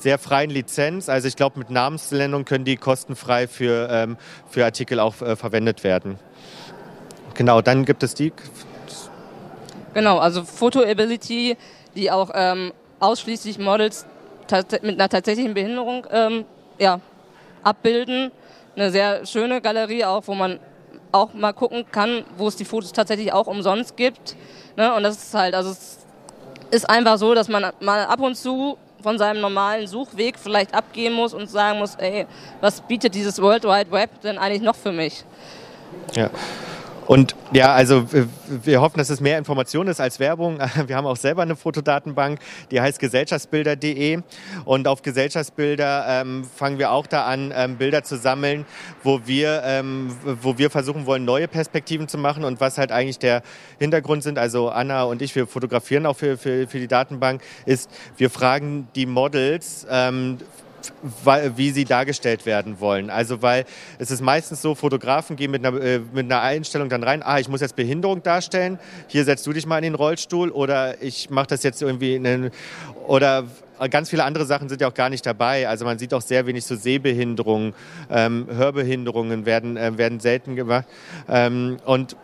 sehr 0.01 0.19
freien 0.19 0.51
Lizenz. 0.51 1.09
Also 1.09 1.29
ich 1.29 1.37
glaube, 1.37 1.59
mit 1.59 1.71
Namensnennung 1.71 2.45
können 2.45 2.65
die 2.65 2.77
kostenfrei 2.77 3.49
für, 3.49 3.89
ähm, 3.91 4.17
für 4.49 4.65
Artikel 4.65 5.01
auch 5.01 5.21
äh, 5.21 5.37
verwendet 5.37 5.85
werden. 5.85 6.19
Genau, 7.35 7.63
dann 7.63 7.85
gibt 7.85 8.03
es 8.03 8.15
die. 8.15 8.33
Genau, 9.95 10.19
also 10.19 10.45
Photoability, 10.45 11.57
die 11.95 12.11
auch 12.11 12.31
ähm, 12.35 12.73
ausschließlich 13.01 13.59
Models 13.59 14.07
mit 14.83 14.95
einer 14.95 15.09
tatsächlichen 15.09 15.55
Behinderung 15.55 16.07
ähm, 16.11 16.45
ja, 16.79 17.01
abbilden. 17.63 18.31
Eine 18.77 18.91
sehr 18.91 19.27
schöne 19.27 19.61
Galerie 19.61 20.05
auch, 20.05 20.23
wo 20.27 20.35
man 20.35 20.59
auch 21.13 21.35
mal 21.35 21.53
gucken 21.53 21.85
kann, 21.91 22.25
wo 22.37 22.49
es 22.49 22.57
die 22.57 22.65
Fotos 22.65 22.93
tatsächlich 22.93 23.33
auch 23.33 23.47
umsonst 23.47 23.97
gibt. 23.97 24.37
Ne? 24.77 24.95
Und 24.95 25.03
das 25.03 25.17
ist 25.17 25.35
halt, 25.35 25.55
also 25.55 25.71
es 25.71 25.99
ist 26.71 26.89
einfach 26.89 27.19
so, 27.19 27.35
dass 27.35 27.49
man 27.49 27.73
mal 27.81 28.05
ab 28.05 28.21
und 28.21 28.37
zu 28.37 28.79
von 29.03 29.19
seinem 29.19 29.41
normalen 29.41 29.87
Suchweg 29.87 30.39
vielleicht 30.39 30.75
abgehen 30.75 31.13
muss 31.13 31.35
und 31.35 31.49
sagen 31.49 31.79
muss, 31.79 31.95
ey, 31.97 32.27
was 32.61 32.81
bietet 32.81 33.15
dieses 33.15 33.41
World 33.41 33.65
Wide 33.65 33.91
Web 33.91 34.21
denn 34.23 34.39
eigentlich 34.39 34.63
noch 34.63 34.77
für 34.77 34.93
mich? 34.93 35.25
Ja. 36.15 36.31
Und 37.09 37.35
ja, 37.53 37.73
also 37.73 38.07
wir 38.65 38.83
hoffen, 38.83 38.99
dass 38.99 39.09
es 39.09 39.23
mehr 39.23 39.39
Information 39.39 39.89
ist 39.89 39.99
als 39.99 40.21
Werbung. 40.21 40.59
Wir 40.87 40.95
haben 40.95 41.07
auch 41.07 41.17
selber 41.17 41.41
eine 41.41 41.57
Fotodatenbank, 41.57 42.39
die 42.71 42.83
heißt 42.83 42.99
gesellschaftsbilder.de. 42.99 44.21
Und 44.67 44.87
auf 44.87 45.01
Gesellschaftsbilder 45.01 46.05
ähm, 46.07 46.45
fangen 46.45 46.79
wir 46.79 46.93
auch 46.93 47.07
da 47.07 47.25
an, 47.25 47.51
ähm, 47.57 47.77
Bilder 47.79 48.05
zu 48.05 48.19
sammeln, 48.19 48.67
wo 49.03 49.23
wir, 49.25 49.63
ähm, 49.65 50.15
wo 50.43 50.59
wir 50.59 50.69
versuchen 50.69 51.07
wollen, 51.07 51.25
neue 51.25 51.49
Perspektiven 51.49 52.09
zu 52.09 52.19
machen 52.19 52.45
und 52.45 52.61
was 52.61 52.77
halt 52.77 52.93
eigentlich 52.93 53.19
der 53.19 53.43
Hintergrund 53.79 54.23
sind. 54.23 54.39
Also 54.39 54.69
Anna 54.69 55.05
und 55.05 55.23
ich, 55.23 55.35
wir 55.35 55.47
fotografieren 55.47 56.05
auch 56.05 56.17
für, 56.17 56.37
für, 56.37 56.69
für 56.69 56.79
die 56.79 56.89
Datenbank, 56.89 57.41
ist, 57.65 57.91
wir 58.19 58.29
fragen 58.29 58.87
die 58.95 59.07
Models, 59.07 59.87
ähm, 59.91 60.37
wie 61.57 61.71
sie 61.71 61.85
dargestellt 61.85 62.47
werden 62.47 62.81
wollen. 62.81 63.11
Also 63.11 63.43
weil 63.43 63.65
es 63.99 64.11
ist 64.11 64.21
meistens 64.21 64.63
so, 64.63 64.75
Fotografen 64.75 65.37
gehen 65.37 65.51
mit 65.51 65.65
einer, 65.65 65.81
äh, 65.81 65.99
mit 65.99 66.27
einer 66.27 66.43
Einstellung 66.43 66.89
dann 66.89 67.03
rein, 67.03 67.23
ah, 67.23 67.39
ich 67.39 67.49
muss 67.49 67.61
jetzt 67.61 67.77
Behinderung 67.77 68.23
darstellen, 68.23 68.79
hier 69.07 69.25
setzt 69.25 69.47
du 69.47 69.53
dich 69.53 69.67
mal 69.67 69.79
in 69.79 69.85
den 69.85 69.95
Rollstuhl 69.95 70.51
oder 70.51 71.03
ich 71.03 71.31
mache 71.31 71.49
das 71.49 71.63
jetzt 71.63 71.83
irgendwie 71.83 72.15
in 72.15 72.27
einen, 72.27 72.51
oder 73.07 73.45
ganz 73.91 74.11
viele 74.11 74.25
andere 74.25 74.45
Sachen 74.45 74.69
sind 74.69 74.81
ja 74.81 74.89
auch 74.89 74.95
gar 74.95 75.09
nicht 75.09 75.25
dabei. 75.25 75.69
Also 75.69 75.85
man 75.85 75.99
sieht 75.99 76.13
auch 76.13 76.21
sehr 76.21 76.47
wenig 76.47 76.65
so 76.65 76.75
Sehbehinderungen, 76.75 77.75
ähm, 78.11 78.47
Hörbehinderungen 78.51 79.47
werden, 79.47 79.77
äh, 79.77 79.97
werden 79.97 80.19
selten 80.19 80.57
gemacht. 80.57 80.87
Ähm, 81.29 81.77
und 81.85 82.17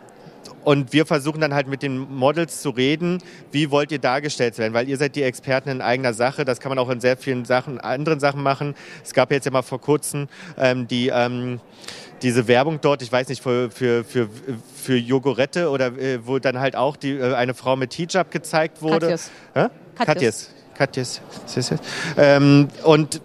und 0.65 0.91
wir 0.91 1.05
versuchen 1.05 1.39
dann 1.39 1.53
halt 1.53 1.67
mit 1.67 1.81
den 1.81 1.97
Models 1.97 2.61
zu 2.61 2.71
reden, 2.71 3.21
wie 3.51 3.71
wollt 3.71 3.91
ihr 3.91 3.99
dargestellt 3.99 4.57
werden, 4.57 4.73
weil 4.73 4.89
ihr 4.89 4.97
seid 4.97 5.15
die 5.15 5.23
Experten 5.23 5.69
in 5.69 5.81
eigener 5.81 6.13
Sache. 6.13 6.43
Das 6.43 6.59
kann 6.59 6.69
man 6.69 6.79
auch 6.79 6.89
in 6.89 6.99
sehr 6.99 7.15
vielen 7.15 7.45
Sachen, 7.45 7.79
anderen 7.79 8.19
Sachen 8.19 8.43
machen. 8.43 8.75
Es 9.03 9.13
gab 9.13 9.31
jetzt 9.31 9.45
ja 9.45 9.51
mal 9.51 9.61
vor 9.61 9.79
kurzem 9.79 10.27
ähm, 10.57 10.87
die 10.87 11.09
ähm, 11.13 11.61
diese 12.21 12.47
Werbung 12.47 12.79
dort, 12.81 13.01
ich 13.01 13.11
weiß 13.11 13.27
nicht, 13.27 13.43
für, 13.43 13.69
für, 13.69 14.03
für, 14.03 14.29
für 14.75 14.97
Jogurette 14.97 15.69
oder 15.69 15.87
äh, 15.97 16.25
wo 16.25 16.39
dann 16.39 16.59
halt 16.59 16.75
auch 16.75 16.95
die, 16.95 17.11
äh, 17.11 17.33
eine 17.35 17.53
Frau 17.53 17.75
mit 17.75 17.93
Hijab 17.93 18.31
gezeigt 18.31 18.81
wurde. 18.81 19.07
Katjes. 19.07 19.31
Katjes. 19.95 20.49
Katja, 20.75 21.77
ähm, 22.17 22.67
und 22.83 23.21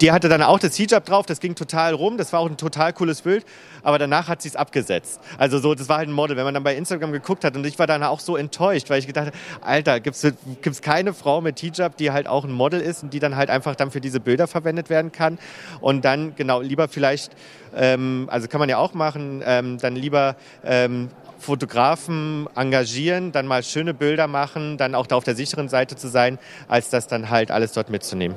die 0.00 0.12
hatte 0.12 0.28
dann 0.28 0.42
auch 0.42 0.58
das 0.58 0.76
Hijab 0.76 1.04
drauf, 1.04 1.26
das 1.26 1.40
ging 1.40 1.54
total 1.54 1.94
rum, 1.94 2.16
das 2.16 2.32
war 2.32 2.40
auch 2.40 2.48
ein 2.48 2.56
total 2.56 2.92
cooles 2.92 3.22
Bild, 3.22 3.44
aber 3.82 3.98
danach 3.98 4.28
hat 4.28 4.42
sie 4.42 4.48
es 4.48 4.56
abgesetzt. 4.56 5.20
Also 5.38 5.58
so, 5.58 5.74
das 5.74 5.88
war 5.88 5.98
halt 5.98 6.08
ein 6.08 6.12
Model. 6.12 6.36
Wenn 6.36 6.44
man 6.44 6.54
dann 6.54 6.62
bei 6.62 6.74
Instagram 6.76 7.12
geguckt 7.12 7.44
hat 7.44 7.56
und 7.56 7.66
ich 7.66 7.78
war 7.78 7.86
dann 7.86 8.02
auch 8.02 8.20
so 8.20 8.36
enttäuscht, 8.36 8.90
weil 8.90 8.98
ich 8.98 9.06
gedacht 9.06 9.26
habe, 9.26 9.36
Alter, 9.60 10.00
gibt 10.00 10.16
es 10.16 10.82
keine 10.82 11.14
Frau 11.14 11.40
mit 11.40 11.58
Hijab, 11.60 11.96
die 11.96 12.10
halt 12.10 12.26
auch 12.26 12.44
ein 12.44 12.52
Model 12.52 12.80
ist 12.80 13.02
und 13.02 13.12
die 13.12 13.18
dann 13.18 13.36
halt 13.36 13.50
einfach 13.50 13.74
dann 13.74 13.90
für 13.90 14.00
diese 14.00 14.20
Bilder 14.20 14.46
verwendet 14.46 14.90
werden 14.90 15.12
kann 15.12 15.38
und 15.80 16.04
dann 16.04 16.34
genau 16.36 16.60
lieber 16.60 16.88
vielleicht, 16.88 17.32
ähm, 17.74 18.28
also 18.30 18.48
kann 18.48 18.60
man 18.60 18.68
ja 18.68 18.78
auch 18.78 18.94
machen, 18.94 19.42
ähm, 19.44 19.78
dann 19.78 19.96
lieber 19.96 20.36
ähm, 20.64 21.10
Fotografen 21.38 22.48
engagieren, 22.56 23.32
dann 23.32 23.46
mal 23.46 23.62
schöne 23.62 23.92
Bilder 23.92 24.26
machen, 24.26 24.78
dann 24.78 24.94
auch 24.94 25.06
da 25.06 25.16
auf 25.16 25.24
der 25.24 25.34
sicheren 25.34 25.68
Seite 25.68 25.94
zu 25.96 26.08
sein, 26.08 26.38
als 26.68 26.88
das 26.88 27.06
dann 27.06 27.28
halt 27.28 27.50
alles 27.50 27.72
dort 27.72 27.90
mitzunehmen. 27.90 28.36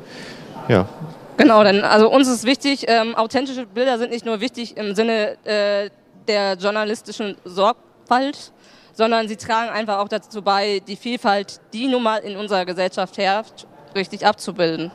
Ja. 0.67 0.89
Genau, 1.37 1.63
denn 1.63 1.83
also 1.83 2.09
uns 2.09 2.27
ist 2.27 2.45
wichtig, 2.45 2.85
ähm, 2.87 3.15
authentische 3.15 3.65
Bilder 3.67 3.99
sind 3.99 4.09
nicht 4.09 4.25
nur 4.25 4.41
wichtig 4.41 4.75
im 4.75 4.95
Sinne 4.95 5.37
äh, 5.45 5.89
der 6.27 6.55
journalistischen 6.55 7.37
Sorgfalt, 7.45 8.51
sondern 8.93 9.27
sie 9.27 9.37
tragen 9.37 9.69
einfach 9.69 9.99
auch 9.99 10.07
dazu 10.07 10.41
bei, 10.41 10.81
die 10.87 10.95
Vielfalt, 10.95 11.61
die 11.73 11.87
nun 11.87 12.01
mal 12.01 12.17
in 12.17 12.35
unserer 12.35 12.65
Gesellschaft 12.65 13.17
herrscht, 13.19 13.67
richtig 13.95 14.25
abzubilden. 14.25 14.91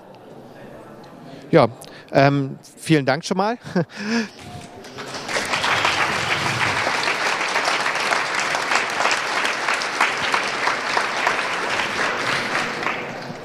Ja, 1.53 1.69
ähm, 2.11 2.59
vielen 2.77 3.07
Dank 3.07 3.25
schon 3.25 3.37
mal. 3.37 3.59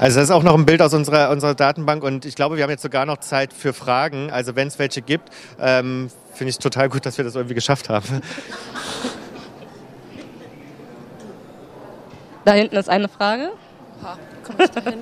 Also 0.00 0.20
das 0.20 0.28
ist 0.28 0.30
auch 0.30 0.44
noch 0.44 0.54
ein 0.54 0.64
Bild 0.64 0.80
aus 0.80 0.94
unserer, 0.94 1.30
unserer 1.30 1.56
Datenbank 1.56 2.04
und 2.04 2.24
ich 2.24 2.36
glaube, 2.36 2.56
wir 2.56 2.62
haben 2.62 2.70
jetzt 2.70 2.82
sogar 2.82 3.04
noch 3.04 3.18
Zeit 3.18 3.52
für 3.52 3.72
Fragen. 3.72 4.30
Also 4.30 4.54
wenn 4.54 4.68
es 4.68 4.78
welche 4.78 5.02
gibt, 5.02 5.30
ähm, 5.60 6.08
finde 6.34 6.50
ich 6.50 6.58
total 6.58 6.88
gut, 6.88 7.04
dass 7.04 7.18
wir 7.18 7.24
das 7.24 7.34
irgendwie 7.34 7.56
geschafft 7.56 7.88
haben. 7.88 8.22
Da 12.44 12.52
hinten 12.52 12.76
ist 12.76 12.88
eine 12.88 13.08
Frage. 13.08 13.50
Ha, 14.02 14.16
komme 14.44 14.64
ich 14.64 14.70
da 14.70 14.80
hin? 14.82 15.00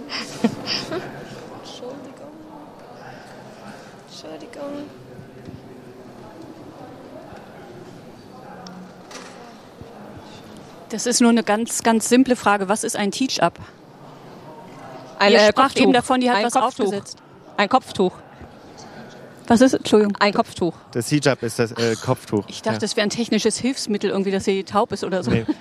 Entschuldigung. 1.62 2.32
Entschuldigung. 4.08 4.86
Das 10.88 11.04
ist 11.06 11.20
nur 11.20 11.30
eine 11.30 11.42
ganz, 11.42 11.82
ganz 11.82 12.08
simple 12.08 12.34
Frage. 12.34 12.68
Was 12.70 12.82
ist 12.82 12.96
ein 12.96 13.10
Teach-Up? 13.10 13.58
Ein 15.18 15.32
Ihr 15.32 15.48
äh, 15.48 15.52
Kopftuch. 15.52 15.80
eben 15.82 15.92
davon, 15.92 16.20
die 16.20 16.30
hat 16.30 16.36
ein 16.38 16.44
was 16.44 16.52
Kopftuch. 16.54 16.84
aufgesetzt. 16.84 17.18
Ein 17.56 17.68
Kopftuch. 17.68 18.12
Was 19.48 19.60
ist? 19.60 19.74
Entschuldigung. 19.74 20.16
Ein 20.18 20.32
Kopftuch. 20.34 20.74
Das 20.92 21.08
Hijab 21.08 21.42
ist 21.42 21.58
das 21.58 21.72
äh, 21.72 21.94
Kopftuch. 21.94 22.44
Ich 22.48 22.62
dachte, 22.62 22.80
das 22.80 22.96
wäre 22.96 23.06
ein 23.06 23.10
technisches 23.10 23.58
Hilfsmittel, 23.58 24.10
irgendwie, 24.10 24.32
dass 24.32 24.44
sie 24.44 24.64
taub 24.64 24.92
ist 24.92 25.04
oder 25.04 25.22
so. 25.22 25.30
Nee. 25.30 25.46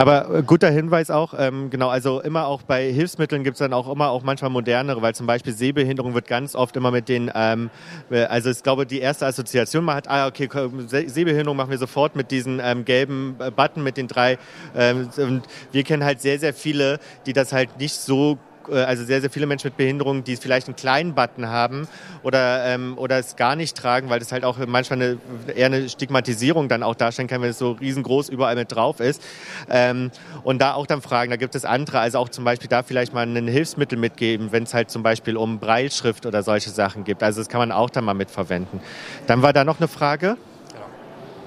Aber 0.00 0.34
äh, 0.34 0.42
guter 0.42 0.70
Hinweis 0.70 1.10
auch, 1.10 1.34
ähm, 1.36 1.68
genau, 1.68 1.90
also 1.90 2.22
immer 2.22 2.46
auch 2.46 2.62
bei 2.62 2.90
Hilfsmitteln 2.90 3.44
gibt 3.44 3.56
es 3.56 3.58
dann 3.58 3.74
auch 3.74 3.86
immer 3.86 4.08
auch 4.08 4.22
manchmal 4.22 4.50
modernere, 4.50 5.02
weil 5.02 5.14
zum 5.14 5.26
Beispiel 5.26 5.52
Sehbehinderung 5.52 6.14
wird 6.14 6.26
ganz 6.26 6.54
oft 6.54 6.74
immer 6.76 6.90
mit 6.90 7.10
den, 7.10 7.30
ähm, 7.34 7.68
äh, 8.10 8.24
also 8.24 8.48
ich 8.48 8.62
glaube, 8.62 8.86
die 8.86 9.00
erste 9.00 9.26
Assoziation 9.26 9.84
man 9.84 9.96
hat, 9.96 10.08
ah 10.08 10.26
okay, 10.26 10.48
Sehbehinderung 10.88 11.54
machen 11.54 11.70
wir 11.70 11.76
sofort 11.76 12.16
mit 12.16 12.30
diesen 12.30 12.62
ähm, 12.64 12.86
gelben 12.86 13.36
äh, 13.40 13.50
Button, 13.50 13.82
mit 13.82 13.98
den 13.98 14.08
drei. 14.08 14.38
Ähm, 14.74 15.10
und 15.18 15.42
wir 15.70 15.84
kennen 15.84 16.02
halt 16.02 16.22
sehr, 16.22 16.38
sehr 16.38 16.54
viele, 16.54 16.98
die 17.26 17.34
das 17.34 17.52
halt 17.52 17.78
nicht 17.78 17.92
so 17.92 18.38
also 18.68 19.04
sehr, 19.04 19.20
sehr 19.20 19.30
viele 19.30 19.46
Menschen 19.46 19.68
mit 19.68 19.76
Behinderung, 19.76 20.24
die 20.24 20.36
vielleicht 20.36 20.68
einen 20.68 20.76
kleinen 20.76 21.14
Button 21.14 21.48
haben 21.48 21.88
oder, 22.22 22.64
ähm, 22.66 22.96
oder 22.98 23.18
es 23.18 23.36
gar 23.36 23.56
nicht 23.56 23.76
tragen, 23.76 24.10
weil 24.10 24.18
das 24.18 24.32
halt 24.32 24.44
auch 24.44 24.58
manchmal 24.66 25.00
eine, 25.00 25.18
eher 25.54 25.66
eine 25.66 25.88
Stigmatisierung 25.88 26.68
dann 26.68 26.82
auch 26.82 26.94
darstellen 26.94 27.28
kann, 27.28 27.42
wenn 27.42 27.50
es 27.50 27.58
so 27.58 27.72
riesengroß 27.72 28.28
überall 28.28 28.56
mit 28.56 28.72
drauf 28.72 29.00
ist. 29.00 29.22
Ähm, 29.68 30.10
und 30.42 30.60
da 30.60 30.74
auch 30.74 30.86
dann 30.86 31.02
fragen, 31.02 31.30
da 31.30 31.36
gibt 31.36 31.54
es 31.54 31.64
andere, 31.64 32.00
also 32.00 32.18
auch 32.18 32.28
zum 32.28 32.44
Beispiel 32.44 32.68
da 32.68 32.82
vielleicht 32.82 33.14
mal 33.14 33.26
ein 33.26 33.48
Hilfsmittel 33.48 33.98
mitgeben, 33.98 34.52
wenn 34.52 34.64
es 34.64 34.74
halt 34.74 34.90
zum 34.90 35.02
Beispiel 35.02 35.36
um 35.36 35.58
Breilschrift 35.58 36.26
oder 36.26 36.42
solche 36.42 36.70
Sachen 36.70 37.04
gibt. 37.04 37.22
Also 37.22 37.40
das 37.40 37.48
kann 37.48 37.60
man 37.60 37.72
auch 37.72 37.90
dann 37.90 38.04
mal 38.04 38.14
mitverwenden. 38.14 38.80
Dann 39.26 39.42
war 39.42 39.52
da 39.52 39.64
noch 39.64 39.78
eine 39.78 39.88
Frage. 39.88 40.36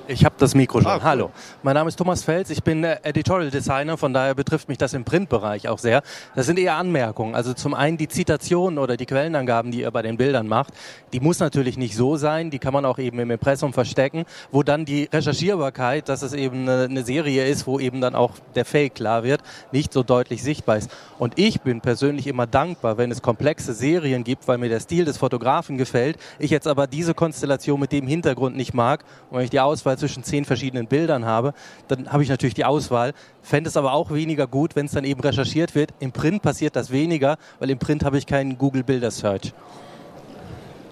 Ich 0.05 0.25
habe 0.25 0.35
das 0.37 0.53
Mikro 0.53 0.81
schon. 0.81 0.91
Ah, 0.91 0.95
cool. 0.95 1.03
Hallo. 1.03 1.31
Mein 1.61 1.75
Name 1.75 1.87
ist 1.87 1.95
Thomas 1.95 2.25
Fels. 2.25 2.49
Ich 2.49 2.61
bin 2.61 2.83
Editorial 2.83 3.49
Designer. 3.49 3.95
Von 3.95 4.13
daher 4.13 4.35
betrifft 4.35 4.67
mich 4.67 4.77
das 4.77 4.93
im 4.93 5.05
Printbereich 5.05 5.69
auch 5.69 5.79
sehr. 5.79 6.01
Das 6.35 6.45
sind 6.45 6.59
eher 6.59 6.75
Anmerkungen. 6.75 7.35
Also 7.35 7.53
zum 7.53 7.73
einen 7.73 7.95
die 7.95 8.09
Zitationen 8.09 8.79
oder 8.79 8.97
die 8.97 9.05
Quellenangaben, 9.05 9.71
die 9.71 9.79
ihr 9.79 9.91
bei 9.91 10.01
den 10.01 10.17
Bildern 10.17 10.47
macht. 10.47 10.73
Die 11.13 11.21
muss 11.21 11.39
natürlich 11.39 11.77
nicht 11.77 11.95
so 11.95 12.17
sein. 12.17 12.49
Die 12.49 12.59
kann 12.59 12.73
man 12.73 12.83
auch 12.83 12.99
eben 12.99 13.17
im 13.19 13.31
Impressum 13.31 13.71
verstecken, 13.71 14.25
wo 14.51 14.61
dann 14.61 14.83
die 14.83 15.05
Recherchierbarkeit, 15.05 16.09
dass 16.09 16.21
es 16.21 16.33
eben 16.33 16.67
eine, 16.67 16.83
eine 16.83 17.05
Serie 17.05 17.45
ist, 17.45 17.65
wo 17.65 17.79
eben 17.79 18.01
dann 18.01 18.13
auch 18.13 18.33
der 18.55 18.65
Fake 18.65 18.95
klar 18.95 19.23
wird, 19.23 19.41
nicht 19.71 19.93
so 19.93 20.03
deutlich 20.03 20.43
sichtbar 20.43 20.75
ist. 20.77 20.91
Und 21.17 21.39
ich 21.39 21.61
bin 21.61 21.79
persönlich 21.79 22.27
immer 22.27 22.45
dankbar, 22.45 22.97
wenn 22.97 23.09
es 23.09 23.21
komplexe 23.21 23.73
Serien 23.73 24.25
gibt, 24.25 24.49
weil 24.49 24.57
mir 24.57 24.67
der 24.67 24.81
Stil 24.81 25.05
des 25.05 25.17
Fotografen 25.17 25.77
gefällt. 25.77 26.17
Ich 26.39 26.51
jetzt 26.51 26.67
aber 26.67 26.87
diese 26.87 27.13
Konstellation 27.13 27.79
mit 27.79 27.93
dem 27.93 28.05
Hintergrund 28.05 28.57
nicht 28.57 28.73
mag 28.73 29.05
und 29.29 29.37
wenn 29.37 29.45
ich 29.45 29.49
die 29.49 29.61
Auswahl 29.61 29.92
zwischen 29.97 30.23
zehn 30.23 30.45
verschiedenen 30.45 30.87
Bildern 30.87 31.25
habe, 31.25 31.53
dann 31.87 32.11
habe 32.11 32.23
ich 32.23 32.29
natürlich 32.29 32.53
die 32.53 32.65
Auswahl. 32.65 33.13
Fände 33.41 33.69
es 33.69 33.77
aber 33.77 33.93
auch 33.93 34.11
weniger 34.11 34.47
gut, 34.47 34.75
wenn 34.75 34.85
es 34.85 34.91
dann 34.93 35.03
eben 35.03 35.21
recherchiert 35.21 35.75
wird. 35.75 35.91
Im 35.99 36.11
Print 36.11 36.41
passiert 36.41 36.75
das 36.75 36.91
weniger, 36.91 37.37
weil 37.59 37.69
im 37.69 37.79
Print 37.79 38.03
habe 38.03 38.17
ich 38.17 38.25
keinen 38.25 38.57
Google 38.57 38.83
Bilder 38.83 39.11
Search. 39.11 39.53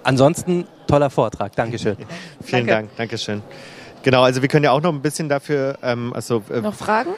Ansonsten 0.04 0.66
toller 0.88 1.10
Vortrag. 1.10 1.54
Dankeschön. 1.54 1.96
Vielen 2.42 2.66
Danke. 2.66 2.72
Dank, 2.88 2.96
Dankeschön. 2.96 3.42
Genau, 4.02 4.22
also 4.22 4.42
wir 4.42 4.48
können 4.48 4.64
ja 4.64 4.72
auch 4.72 4.80
noch 4.82 4.92
ein 4.92 5.00
bisschen 5.00 5.28
dafür, 5.28 5.78
ähm, 5.82 6.12
also 6.12 6.42
äh, 6.50 6.60
Noch 6.60 6.74
Fragen? 6.74 7.10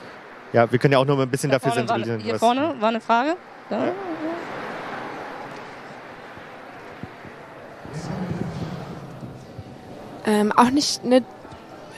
ja, 0.52 0.70
wir 0.70 0.78
können 0.78 0.92
ja 0.92 0.98
auch 0.98 1.06
noch 1.06 1.18
ein 1.18 1.30
bisschen 1.30 1.50
Da 1.50 1.56
dafür 1.58 1.72
vorne 1.72 1.88
war, 1.88 1.96
sensibilisieren. 1.96 2.22
hier 2.24 2.34
was- 2.34 2.40
vorne 2.40 2.74
war 2.80 2.88
eine 2.90 3.00
Frage. 3.00 3.36
Ja. 3.70 3.84
Ähm, 10.26 10.52
auch 10.56 10.70
nicht 10.70 11.02
eine. 11.04 11.22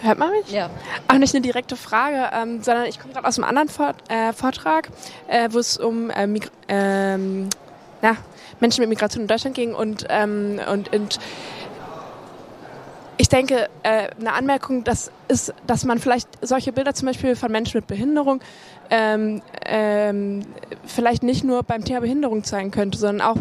Hört 0.07 0.19
man 0.19 0.31
mich? 0.31 0.51
ja. 0.51 0.71
Auch 1.09 1.19
nicht 1.19 1.35
eine 1.35 1.43
direkte 1.43 1.77
Frage, 1.77 2.31
ähm, 2.33 2.63
sondern 2.63 2.87
ich 2.87 3.01
komme 3.01 3.13
gerade 3.13 3.27
aus 3.27 3.39
einem 3.39 3.49
anderen 3.49 3.69
Vort 3.69 3.97
äh, 4.09 4.33
Vortrag, 4.33 4.89
äh, 5.27 5.49
wo 5.51 5.59
es 5.59 5.77
um 5.77 6.11
äh, 6.11 6.29
ähm, 6.69 7.49
na, 8.03 8.17
Menschen 8.61 8.83
mit 8.83 8.89
Migration 8.89 9.23
in 9.23 9.29
Deutschland 9.29 9.57
ging 9.57 9.75
und, 9.75 10.07
ähm, 10.09 10.61
und, 10.71 10.95
und 10.95 11.19
ich 13.19 13.29
denke, 13.29 13.69
äh, 13.83 14.09
eine 14.21 14.33
Anmerkung, 14.35 14.85
das 14.85 15.11
ist, 15.29 15.55
dass 15.67 15.85
man 15.85 15.99
vielleicht 15.99 16.29
solche 16.43 16.73
Bilder 16.73 16.95
zum 16.95 17.07
Beispiel 17.07 17.35
von 17.35 17.51
Menschen 17.51 17.79
mit 17.79 17.87
Behinderung 17.87 18.41
ähm, 18.91 19.43
ähm, 19.65 20.43
vielleicht 20.87 21.23
nicht 21.23 21.43
nur 21.43 21.63
beim 21.63 21.85
Thema 21.85 22.01
Behinderung 22.01 22.45
zeigen 22.45 22.71
könnte, 22.71 22.99
sondern 22.99 23.27
auch, 23.27 23.37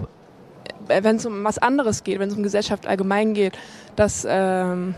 äh, 0.87 1.03
wenn 1.03 1.17
es 1.17 1.25
um 1.25 1.43
was 1.43 1.57
anderes 1.57 2.03
geht, 2.03 2.19
wenn 2.19 2.29
es 2.29 2.35
um 2.35 2.43
Gesellschaft 2.43 2.87
allgemein 2.87 3.33
geht, 3.33 3.57
dass, 3.95 4.25
ähm, 4.27 4.95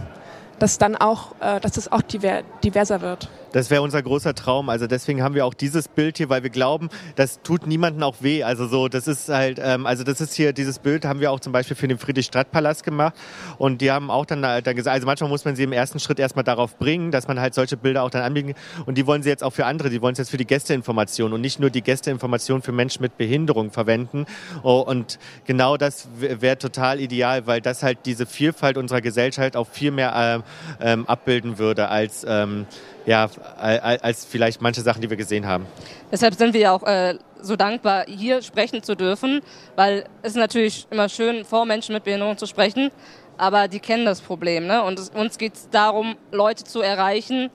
dass 0.59 0.77
dann 0.77 0.95
auch, 0.95 1.35
äh, 1.39 1.59
dass 1.59 1.73
das 1.73 1.91
auch 1.91 2.01
diver 2.01 2.43
diverser 2.63 3.01
wird. 3.01 3.29
Das 3.53 3.69
wäre 3.69 3.81
unser 3.81 4.03
großer 4.03 4.35
Traum. 4.35 4.69
Also 4.69 4.87
deswegen 4.87 5.23
haben 5.23 5.33
wir 5.33 5.45
auch 5.45 5.53
dieses 5.53 5.87
Bild 5.87 6.17
hier, 6.17 6.29
weil 6.29 6.43
wir 6.43 6.49
glauben, 6.49 6.89
das 7.15 7.41
tut 7.41 7.65
niemandem 7.65 8.03
auch 8.03 8.17
weh. 8.19 8.43
Also 8.43 8.67
so, 8.67 8.87
das 8.87 9.07
ist 9.07 9.29
halt, 9.29 9.59
ähm, 9.63 9.85
also 9.85 10.03
das 10.03 10.21
ist 10.21 10.33
hier, 10.33 10.53
dieses 10.53 10.79
Bild 10.79 11.05
haben 11.05 11.21
wir 11.21 11.31
auch 11.31 11.39
zum 11.39 11.53
Beispiel 11.53 11.75
für 11.75 11.87
den 11.87 11.97
Friedrichstadtpalast 11.97 12.83
gemacht. 12.83 13.15
Und 13.57 13.81
die 13.81 13.91
haben 13.91 14.11
auch 14.11 14.25
dann, 14.25 14.43
äh, 14.43 14.61
dann 14.61 14.75
gesagt, 14.75 14.93
also 14.93 15.07
manchmal 15.07 15.29
muss 15.29 15.45
man 15.45 15.55
sie 15.55 15.63
im 15.63 15.71
ersten 15.71 15.99
Schritt 15.99 16.19
erstmal 16.19 16.43
darauf 16.43 16.77
bringen, 16.77 17.11
dass 17.11 17.27
man 17.27 17.39
halt 17.39 17.53
solche 17.53 17.77
Bilder 17.77 18.03
auch 18.03 18.09
dann 18.09 18.21
anbieten. 18.21 18.53
Und 18.85 18.97
die 18.97 19.07
wollen 19.07 19.23
sie 19.23 19.29
jetzt 19.29 19.43
auch 19.43 19.53
für 19.53 19.65
andere, 19.65 19.89
die 19.89 20.01
wollen 20.01 20.13
es 20.13 20.19
jetzt 20.19 20.29
für 20.29 20.37
die 20.37 20.45
Gästeinformation 20.45 21.33
und 21.33 21.41
nicht 21.41 21.59
nur 21.59 21.69
die 21.69 21.81
Gästeinformation 21.81 22.61
für 22.61 22.73
Menschen 22.73 23.01
mit 23.01 23.17
Behinderung 23.17 23.71
verwenden. 23.71 24.25
Oh, 24.63 24.81
und 24.81 25.19
genau 25.45 25.77
das 25.77 26.09
wäre 26.19 26.57
total 26.57 26.99
ideal, 26.99 27.47
weil 27.47 27.61
das 27.61 27.81
halt 27.81 27.99
diese 28.05 28.25
Vielfalt 28.25 28.77
unserer 28.77 29.01
Gesellschaft 29.01 29.55
auch 29.55 29.67
viel 29.67 29.91
mehr 29.91 30.43
ähm, 30.81 31.05
abbilden 31.07 31.57
würde 31.57 31.89
als 31.89 32.25
ähm, 32.27 32.65
ja, 33.05 33.29
al- 33.57 33.99
als 34.01 34.25
vielleicht 34.25 34.61
manche 34.61 34.81
Sachen, 34.81 35.01
die 35.01 35.09
wir 35.09 35.17
gesehen 35.17 35.45
haben. 35.47 35.65
Deshalb 36.11 36.33
sind 36.35 36.53
wir 36.53 36.61
ja 36.61 36.71
auch 36.73 36.83
äh, 36.83 37.17
so 37.41 37.55
dankbar, 37.55 38.05
hier 38.07 38.41
sprechen 38.41 38.83
zu 38.83 38.95
dürfen, 38.95 39.41
weil 39.75 40.05
es 40.21 40.31
ist 40.31 40.37
natürlich 40.37 40.87
immer 40.89 41.07
schön, 41.07 41.45
vor 41.45 41.65
Menschen 41.65 41.93
mit 41.93 42.03
Behinderung 42.03 42.37
zu 42.37 42.45
sprechen, 42.45 42.91
aber 43.37 43.67
die 43.67 43.79
kennen 43.79 44.05
das 44.05 44.19
Problem. 44.21 44.67
Ne? 44.67 44.83
Und 44.83 44.99
es, 44.99 45.09
uns 45.09 45.37
geht 45.37 45.55
es 45.55 45.69
darum, 45.69 46.15
Leute 46.31 46.63
zu 46.63 46.81
erreichen, 46.81 47.49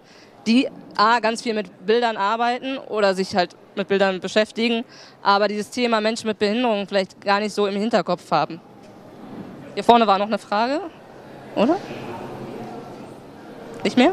die 0.47 0.69
A, 0.97 1.21
ganz 1.21 1.43
viel 1.43 1.55
mit 1.55 1.87
Bildern 1.87 2.17
arbeiten 2.17 2.79
oder 2.79 3.15
sich 3.15 3.37
halt 3.37 3.57
mit 3.75 3.89
Bildern 3.89 4.21
beschäftigen, 4.21 4.85
aber 5.23 5.49
dieses 5.49 5.71
Thema 5.71 6.01
Menschen 6.01 6.27
mit 6.27 6.39
Behinderung 6.39 6.87
vielleicht 6.87 7.21
gar 7.21 7.41
nicht 7.41 7.55
so 7.55 7.67
im 7.67 7.77
Hinterkopf 7.77 8.31
haben. 8.31 8.61
Hier 9.75 9.85
vorne 9.85 10.07
war 10.07 10.19
noch 10.19 10.27
eine 10.27 10.39
Frage, 10.39 10.81
oder? 11.55 11.77
Nicht 13.85 13.97
mehr? 13.97 14.13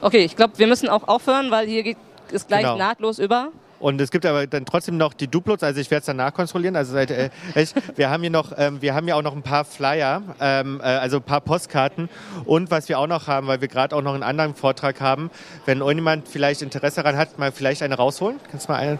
Okay, 0.00 0.24
ich 0.24 0.36
glaube, 0.36 0.58
wir 0.58 0.66
müssen 0.66 0.88
auch 0.88 1.08
aufhören, 1.08 1.50
weil 1.50 1.66
hier 1.66 1.82
geht 1.82 1.96
ist 2.30 2.48
gleich 2.48 2.62
Genau. 2.62 2.76
nahtlos 2.76 3.18
über. 3.18 3.48
Und 3.80 4.00
es 4.00 4.10
gibt 4.10 4.26
aber 4.26 4.46
dann 4.46 4.66
trotzdem 4.66 4.96
noch 4.96 5.14
die 5.14 5.28
Duplos, 5.28 5.62
also 5.62 5.80
ich 5.80 5.88
werde 5.90 6.00
es 6.00 6.06
dann 6.06 6.16
nachkontrollieren. 6.16 6.74
Also 6.74 6.92
seid, 6.92 7.12
äh, 7.12 7.30
echt, 7.54 7.74
wir 7.96 8.10
haben 8.10 8.22
hier 8.22 8.30
noch, 8.30 8.52
ähm, 8.56 8.82
wir 8.82 8.92
haben 8.94 9.06
hier 9.06 9.16
auch 9.16 9.22
noch 9.22 9.34
ein 9.36 9.42
paar 9.42 9.64
Flyer, 9.64 10.22
ähm, 10.40 10.80
äh, 10.80 10.84
also 10.84 11.18
ein 11.18 11.22
paar 11.22 11.40
Postkarten. 11.40 12.08
Und 12.44 12.72
was 12.72 12.88
wir 12.88 12.98
auch 12.98 13.06
noch 13.06 13.28
haben, 13.28 13.46
weil 13.46 13.60
wir 13.60 13.68
gerade 13.68 13.94
auch 13.94 14.02
noch 14.02 14.14
einen 14.14 14.24
anderen 14.24 14.56
Vortrag 14.56 15.00
haben, 15.00 15.30
wenn 15.64 15.78
irgendjemand 15.78 16.26
vielleicht 16.26 16.60
Interesse 16.62 17.02
daran 17.02 17.16
hat, 17.16 17.38
mal 17.38 17.52
vielleicht 17.52 17.82
eine 17.82 17.94
rausholen. 17.94 18.40
Kannst 18.50 18.68
du 18.68 18.72
mal 18.72 18.78
eine? 18.78 18.98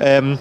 Ähm, 0.00 0.38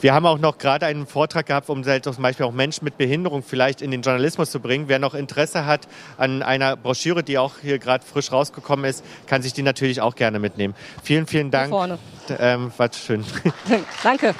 wir 0.00 0.14
haben 0.14 0.24
auch 0.24 0.38
noch 0.38 0.56
gerade 0.56 0.86
einen 0.86 1.06
Vortrag 1.06 1.46
gehabt, 1.46 1.68
um 1.68 1.84
zum 1.84 2.22
Beispiel 2.22 2.46
auch 2.46 2.52
Menschen 2.52 2.84
mit 2.84 2.96
Behinderung 2.96 3.42
vielleicht 3.42 3.82
in 3.82 3.90
den 3.90 4.02
Journalismus 4.02 4.50
zu 4.50 4.60
bringen. 4.60 4.88
Wer 4.88 4.98
noch 4.98 5.14
Interesse 5.14 5.66
hat 5.66 5.88
an 6.16 6.42
einer 6.42 6.76
Broschüre, 6.76 7.22
die 7.22 7.36
auch 7.36 7.58
hier 7.60 7.78
gerade 7.78 8.04
frisch 8.04 8.32
rausgekommen 8.32 8.86
ist, 8.86 9.04
kann 9.26 9.42
sich 9.42 9.52
die 9.52 9.62
natürlich 9.62 10.00
auch 10.00 10.14
gerne 10.14 10.38
mitnehmen. 10.38 10.74
Vielen, 11.02 11.26
vielen 11.26 11.50
Dank. 11.50 11.66
Hier 11.66 11.76
vorne. 11.76 11.98
Ähm, 12.38 12.72
war 12.76 12.90
schön. 12.92 13.24
Danke. 14.02 14.34